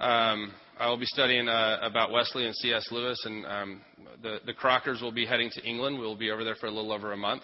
Um, 0.00 0.52
I 0.78 0.88
will 0.88 0.96
be 0.96 1.06
studying 1.06 1.48
uh, 1.48 1.78
about 1.82 2.10
Wesley 2.10 2.46
and 2.46 2.54
C.S. 2.56 2.88
Lewis, 2.90 3.20
and 3.26 3.46
um, 3.46 3.80
the, 4.22 4.38
the 4.46 4.54
Crockers 4.54 5.02
will 5.02 5.12
be 5.12 5.26
heading 5.26 5.50
to 5.52 5.62
England. 5.62 5.98
We'll 5.98 6.16
be 6.16 6.30
over 6.30 6.42
there 6.42 6.56
for 6.56 6.66
a 6.66 6.70
little 6.70 6.92
over 6.92 7.12
a 7.12 7.16
month. 7.16 7.42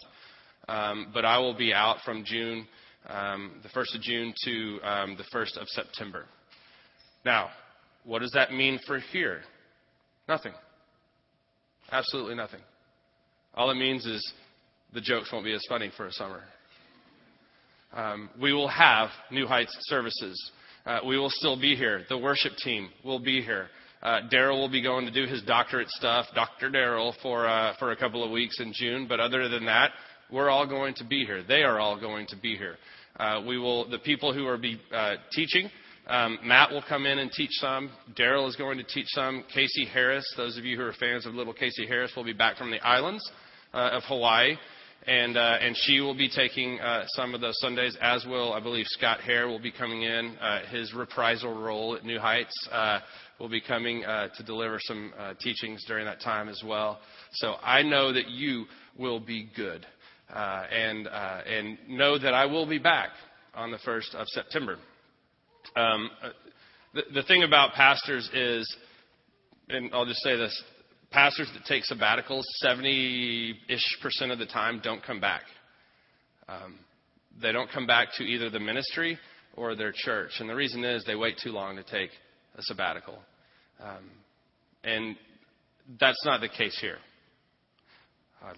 Um, 0.69 1.09
but 1.13 1.25
I 1.25 1.39
will 1.39 1.57
be 1.57 1.73
out 1.73 1.99
from 2.05 2.25
June, 2.25 2.67
um, 3.09 3.61
the 3.63 3.69
1st 3.69 3.97
of 3.97 4.01
June 4.03 4.35
to 4.45 4.81
um, 4.83 5.17
the 5.17 5.25
1st 5.37 5.61
of 5.61 5.69
September. 5.69 6.27
Now, 7.25 7.51
what 8.05 8.21
does 8.21 8.33
that 8.33 8.53
mean 8.53 8.79
for 8.87 8.99
here? 8.99 9.43
Nothing. 10.29 10.53
Absolutely 11.93 12.35
nothing. 12.35 12.61
All 13.55 13.71
it 13.71 13.75
means 13.75 14.07
is 14.07 14.33
the 14.95 15.01
jokes 15.01 15.31
won't 15.33 15.45
be 15.45 15.53
as 15.53 15.65
funny 15.69 15.91
for 15.97 16.07
a 16.07 16.13
summer. 16.13 16.43
Um, 17.93 18.31
we 18.41 18.53
will 18.53 18.69
have 18.69 19.11
New 19.31 19.47
Heights 19.47 19.77
services 19.83 20.53
uh, 20.87 21.01
we 21.07 21.19
will 21.19 21.31
still 21.31 21.61
be 21.61 21.77
here. 21.77 22.05
The 22.09 22.19
worship 22.19 22.53
team 22.57 22.89
will 23.05 23.19
be 23.19 23.43
here. 23.43 23.69
Uh, 24.03 24.21
Daryl 24.33 24.59
will 24.59 24.71
be 24.71 24.83
going 24.83 25.05
to 25.05 25.13
do 25.13 25.31
his 25.31 25.43
doctorate 25.43 25.89
stuff, 25.91 26.27
Dr. 26.35 26.71
Daryl, 26.71 27.13
for 27.23 27.47
uh, 27.47 27.75
for 27.79 27.93
a 27.93 27.97
couple 27.97 28.25
of 28.25 28.31
weeks 28.31 28.59
in 28.61 28.73
June. 28.75 29.07
But 29.07 29.21
other 29.21 29.49
than 29.49 29.67
that, 29.67 29.91
we're 30.33 30.49
all 30.49 30.67
going 30.67 30.95
to 30.95 31.05
be 31.05 31.27
here. 31.27 31.43
They 31.47 31.63
are 31.63 31.79
all 31.79 32.01
going 32.01 32.27
to 32.29 32.37
be 32.37 32.57
here. 32.57 32.77
Uh, 33.19 33.43
we 33.47 33.59
will. 33.59 33.89
The 33.91 33.99
people 33.99 34.33
who 34.33 34.47
are 34.47 34.57
be 34.57 34.81
uh, 34.95 35.17
teaching. 35.33 35.71
Um, 36.11 36.39
Matt 36.45 36.71
will 36.71 36.83
come 36.87 37.07
in 37.07 37.19
and 37.19 37.31
teach 37.31 37.53
some. 37.53 37.91
Daryl 38.19 38.49
is 38.49 38.57
going 38.57 38.79
to 38.79 38.85
teach 38.85 39.07
some. 39.09 39.45
Casey 39.55 39.87
Harris, 39.87 40.25
those 40.37 40.59
of 40.59 40.65
you 40.65 40.77
who 40.77 40.83
are 40.83 40.93
fans 40.93 41.25
of 41.25 41.35
little 41.35 41.55
Casey 41.55 41.87
Harris, 41.87 42.13
will 42.17 42.25
be 42.25 42.33
back 42.33 42.57
from 42.57 42.71
the 42.71 42.81
islands 42.81 43.31
uh, 43.73 43.91
of 43.93 44.03
Hawaii 44.05 44.57
and 45.07 45.37
uh, 45.37 45.59
and 45.61 45.77
she 45.77 46.01
will 46.01 46.17
be 46.17 46.29
taking 46.29 46.79
uh, 46.81 47.05
some 47.09 47.35
of 47.35 47.41
those 47.41 47.59
Sundays, 47.61 47.97
as 48.01 48.25
will 48.27 48.53
I 48.53 48.61
believe 48.61 48.87
Scott 48.89 49.21
Hare 49.21 49.49
will 49.49 49.59
be 49.59 49.73
coming 49.73 50.03
in. 50.03 50.37
Uh, 50.39 50.67
his 50.67 50.93
reprisal 50.93 51.59
role 51.61 51.97
at 51.97 52.05
New 52.05 52.19
Heights 52.19 52.55
uh, 52.71 53.01
will 53.39 53.49
be 53.49 53.61
coming 53.61 54.05
uh, 54.05 54.29
to 54.37 54.43
deliver 54.43 54.79
some 54.81 55.13
uh, 55.19 55.35
teachings 55.41 55.85
during 55.87 56.05
that 56.05 56.21
time 56.21 56.49
as 56.49 56.63
well. 56.65 57.01
So 57.33 57.55
I 57.63 57.83
know 57.83 58.13
that 58.13 58.29
you 58.29 58.67
will 58.99 59.21
be 59.21 59.49
good, 59.57 59.87
and 60.29 61.07
and 61.07 61.79
know 61.89 62.19
that 62.19 62.35
I 62.35 62.47
will 62.47 62.67
be 62.67 62.79
back 62.79 63.11
on 63.55 63.71
the 63.71 63.79
first 63.79 64.15
of 64.15 64.27
September. 64.29 64.77
Um, 65.77 66.11
The, 66.93 67.03
the 67.15 67.23
thing 67.23 67.45
about 67.45 67.75
pastors 67.75 68.29
is, 68.35 68.77
and 69.69 69.91
I'll 69.95 70.07
just 70.07 70.23
say 70.23 70.37
this 70.37 70.63
pastors 71.13 71.49
that 71.55 71.65
take 71.67 71.85
sabbaticals, 71.85 72.43
70 72.59 73.55
ish 73.69 73.99
percent 74.03 74.33
of 74.33 74.39
the 74.39 74.47
time, 74.47 74.81
don't 74.83 75.03
come 75.03 75.21
back. 75.21 75.43
Um, 76.49 76.79
they 77.41 77.53
don't 77.53 77.71
come 77.71 77.87
back 77.87 78.09
to 78.19 78.25
either 78.25 78.51
the 78.51 78.59
ministry 78.59 79.19
or 79.57 79.77
their 79.77 79.93
church. 79.95 80.33
And 80.41 80.49
the 80.49 80.55
reason 80.55 80.85
is 80.85 81.05
they 81.05 81.15
wait 81.15 81.37
too 81.43 81.53
long 81.53 81.77
to 81.77 81.85
take 81.85 82.11
a 82.57 82.63
sabbatical. 82.63 83.19
Um, 83.81 84.11
and 84.83 85.17
that's 85.99 86.25
not 86.25 86.41
the 86.41 86.49
case 86.49 86.77
here. 86.81 86.99
Uh, 88.45 88.55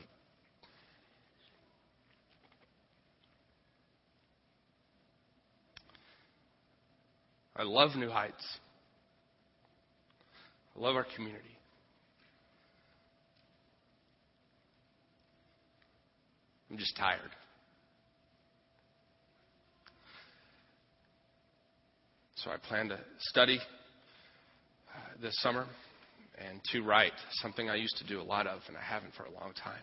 I 7.57 7.65
love 7.65 7.95
New 7.97 8.11
Heights. 8.11 8.45
I 10.77 10.81
love 10.81 10.97
our 10.97 11.07
community. 11.15 11.45
I'm 16.71 16.79
just 16.79 16.97
tired. 16.97 17.21
So 22.37 22.51
I 22.51 22.57
plan 22.57 22.89
to 22.89 22.99
study 23.19 23.59
uh, 24.95 24.99
this 25.21 25.35
summer 25.43 25.67
and 26.39 26.61
to 26.73 26.81
write, 26.83 27.13
something 27.43 27.69
I 27.69 27.77
used 27.77 27.97
to 27.99 28.07
do 28.07 28.21
a 28.21 28.25
lot 28.25 28.47
of 28.47 28.63
and 28.69 28.77
I 28.77 28.83
haven't 28.83 29.15
for 29.15 29.25
a 29.25 29.31
long 29.31 29.53
time. 29.63 29.83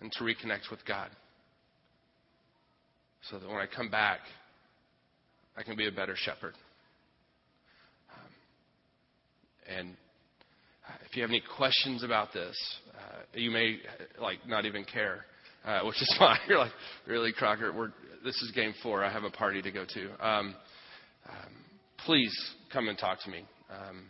And 0.00 0.12
to 0.12 0.24
reconnect 0.24 0.70
with 0.70 0.84
God. 0.86 1.08
So 3.22 3.38
that 3.38 3.48
when 3.48 3.56
I 3.56 3.66
come 3.66 3.90
back, 3.90 4.20
I 5.58 5.64
can 5.64 5.76
be 5.76 5.88
a 5.88 5.92
better 5.92 6.14
shepherd. 6.16 6.54
Um, 8.14 9.76
and 9.76 9.88
uh, 10.86 10.92
if 11.04 11.16
you 11.16 11.22
have 11.22 11.30
any 11.30 11.42
questions 11.56 12.04
about 12.04 12.32
this, 12.32 12.56
uh, 12.94 13.22
you 13.34 13.50
may 13.50 13.78
like 14.20 14.38
not 14.46 14.66
even 14.66 14.84
care, 14.84 15.24
uh, 15.64 15.80
which 15.82 16.00
is 16.00 16.14
fine. 16.18 16.38
You're 16.48 16.60
like, 16.60 16.70
really, 17.08 17.32
Crocker? 17.32 17.72
We're, 17.72 17.92
this 18.24 18.36
is 18.36 18.52
game 18.54 18.72
four. 18.84 19.02
I 19.02 19.12
have 19.12 19.24
a 19.24 19.30
party 19.30 19.60
to 19.62 19.72
go 19.72 19.84
to. 19.84 20.26
Um, 20.26 20.54
um, 21.28 21.52
please 22.06 22.32
come 22.72 22.86
and 22.86 22.96
talk 22.96 23.20
to 23.24 23.30
me. 23.30 23.42
Um, 23.68 24.04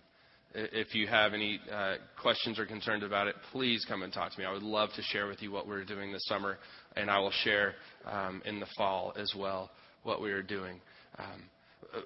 if 0.52 0.94
you 0.94 1.06
have 1.06 1.32
any 1.32 1.60
uh, 1.72 1.94
questions 2.20 2.58
or 2.58 2.66
concerns 2.66 3.04
about 3.04 3.26
it, 3.26 3.36
please 3.52 3.86
come 3.88 4.02
and 4.02 4.12
talk 4.12 4.32
to 4.32 4.38
me. 4.38 4.44
I 4.44 4.52
would 4.52 4.62
love 4.62 4.90
to 4.96 5.02
share 5.02 5.28
with 5.28 5.40
you 5.40 5.50
what 5.50 5.66
we're 5.66 5.84
doing 5.84 6.12
this 6.12 6.26
summer, 6.26 6.58
and 6.94 7.10
I 7.10 7.18
will 7.20 7.32
share 7.42 7.74
um, 8.04 8.42
in 8.44 8.60
the 8.60 8.66
fall 8.76 9.14
as 9.16 9.32
well 9.34 9.70
what 10.02 10.20
we 10.20 10.30
are 10.32 10.42
doing. 10.42 10.80
Um, 11.18 11.42
uh, 11.94 12.00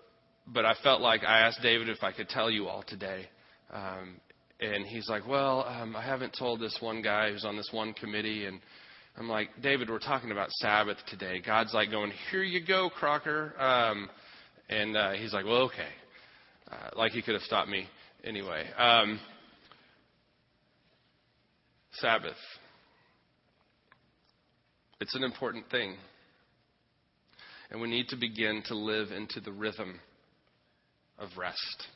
but 0.47 0.65
I 0.65 0.75
felt 0.83 1.01
like 1.01 1.23
I 1.25 1.41
asked 1.41 1.61
David 1.63 1.89
if 1.89 2.03
I 2.03 2.13
could 2.13 2.29
tell 2.29 2.51
you 2.51 2.67
all 2.67 2.83
today, 2.87 3.27
um, 3.73 4.21
and 4.61 4.87
he's 4.87 5.09
like, 5.09 5.27
"Well, 5.27 5.65
um, 5.67 5.97
I 5.97 6.03
haven't 6.03 6.35
told 6.39 6.61
this 6.61 6.77
one 6.81 7.03
guy 7.03 7.31
who's 7.31 7.45
on 7.45 7.57
this 7.57 7.71
one 7.73 7.95
committee." 7.95 8.47
And 8.47 8.61
I'm 9.17 9.29
like, 9.29 9.49
"David, 9.63 9.89
we're 9.91 9.99
talking 9.99 10.31
about 10.31 10.51
Sabbath 10.53 10.99
today." 11.09 11.41
God's 11.41 11.75
like 11.75 11.91
going, 11.91 12.13
"Here 12.31 12.43
you 12.43 12.65
go, 12.65 12.91
Crocker." 12.91 13.55
Um, 13.61 14.09
and 14.69 14.97
uh, 14.97 15.13
he's 15.13 15.33
like, 15.33 15.45
"Well, 15.45 15.63
okay." 15.63 15.89
Uh, 16.71 16.91
like 16.97 17.13
he 17.13 17.23
could 17.23 17.35
have 17.35 17.43
stopped 17.43 17.69
me 17.69 17.87
anyway. 18.25 18.65
Um, 18.79 19.21
Sabbath. 21.95 22.37
It's 25.01 25.15
an 25.15 25.25
important 25.25 25.69
thing. 25.71 25.97
And 27.73 27.81
we 27.81 27.89
need 27.89 28.09
to 28.09 28.17
begin 28.17 28.63
to 28.67 28.75
live 28.75 29.13
into 29.13 29.41
the 29.41 29.51
rhythm 29.51 29.99
of 31.19 31.31
rest. 31.39 31.87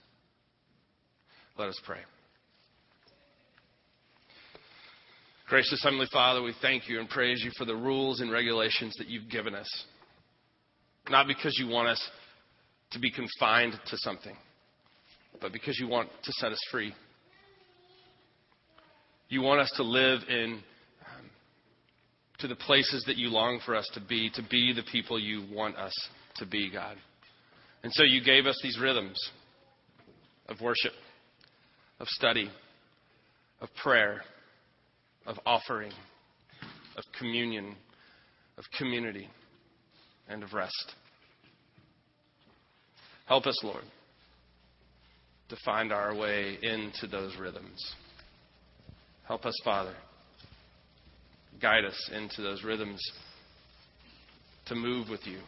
Let 1.58 1.68
us 1.68 1.78
pray. 1.84 1.98
Gracious 5.48 5.82
Heavenly 5.84 6.06
Father, 6.10 6.42
we 6.42 6.54
thank 6.62 6.88
you 6.88 6.98
and 6.98 7.08
praise 7.10 7.42
you 7.44 7.50
for 7.58 7.66
the 7.66 7.76
rules 7.76 8.20
and 8.20 8.32
regulations 8.32 8.94
that 8.96 9.08
you've 9.08 9.28
given 9.28 9.54
us. 9.54 9.68
Not 11.10 11.26
because 11.26 11.54
you 11.58 11.68
want 11.68 11.88
us 11.88 12.10
to 12.92 12.98
be 12.98 13.10
confined 13.10 13.74
to 13.88 13.98
something, 13.98 14.34
but 15.42 15.52
because 15.52 15.78
you 15.78 15.88
want 15.88 16.08
to 16.24 16.32
set 16.38 16.52
us 16.52 16.58
free. 16.70 16.94
You 19.28 19.42
want 19.42 19.60
us 19.60 19.72
to 19.76 19.82
live 19.82 20.20
in 20.28 20.62
to 22.38 22.48
the 22.48 22.56
places 22.56 23.04
that 23.06 23.16
you 23.16 23.28
long 23.28 23.60
for 23.64 23.74
us 23.74 23.88
to 23.94 24.00
be, 24.00 24.30
to 24.34 24.42
be 24.50 24.72
the 24.74 24.84
people 24.90 25.18
you 25.18 25.44
want 25.52 25.76
us 25.76 25.92
to 26.36 26.46
be, 26.46 26.70
God. 26.70 26.96
And 27.82 27.92
so 27.92 28.02
you 28.02 28.22
gave 28.22 28.46
us 28.46 28.58
these 28.62 28.78
rhythms 28.80 29.18
of 30.48 30.60
worship, 30.60 30.92
of 32.00 32.08
study, 32.08 32.50
of 33.60 33.68
prayer 33.82 34.22
of 35.26 35.38
offering, 35.44 35.92
of 36.96 37.04
communion, 37.18 37.74
of 38.56 38.64
community, 38.78 39.28
and 40.28 40.42
of 40.42 40.54
rest. 40.54 40.94
Help 43.26 43.46
us, 43.46 43.58
Lord, 43.62 43.82
to 45.48 45.56
find 45.64 45.92
our 45.92 46.14
way 46.14 46.58
into 46.62 47.06
those 47.10 47.36
rhythms. 47.38 47.94
Help 49.26 49.44
us, 49.44 49.54
Father. 49.64 49.94
Guide 51.60 51.84
us 51.84 52.10
into 52.14 52.42
those 52.42 52.62
rhythms 52.62 53.00
to 54.66 54.74
move 54.74 55.08
with 55.08 55.26
you 55.26 55.38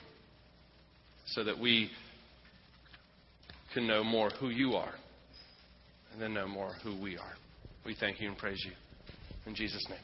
so 1.27 1.45
that 1.45 1.59
we 1.59 1.91
can 3.75 3.87
know 3.87 4.03
more 4.03 4.31
who 4.31 4.49
you 4.49 4.75
are 4.75 4.95
and 6.13 6.23
then 6.23 6.33
know 6.35 6.49
more 6.49 6.73
who 6.83 7.01
we 7.01 7.17
are. 7.17 7.35
We 7.85 7.95
thank 7.99 8.21
you 8.21 8.29
and 8.29 8.39
praise 8.39 8.63
you. 8.65 8.73
In 9.47 9.55
Jesus' 9.55 9.85
name. 9.89 9.99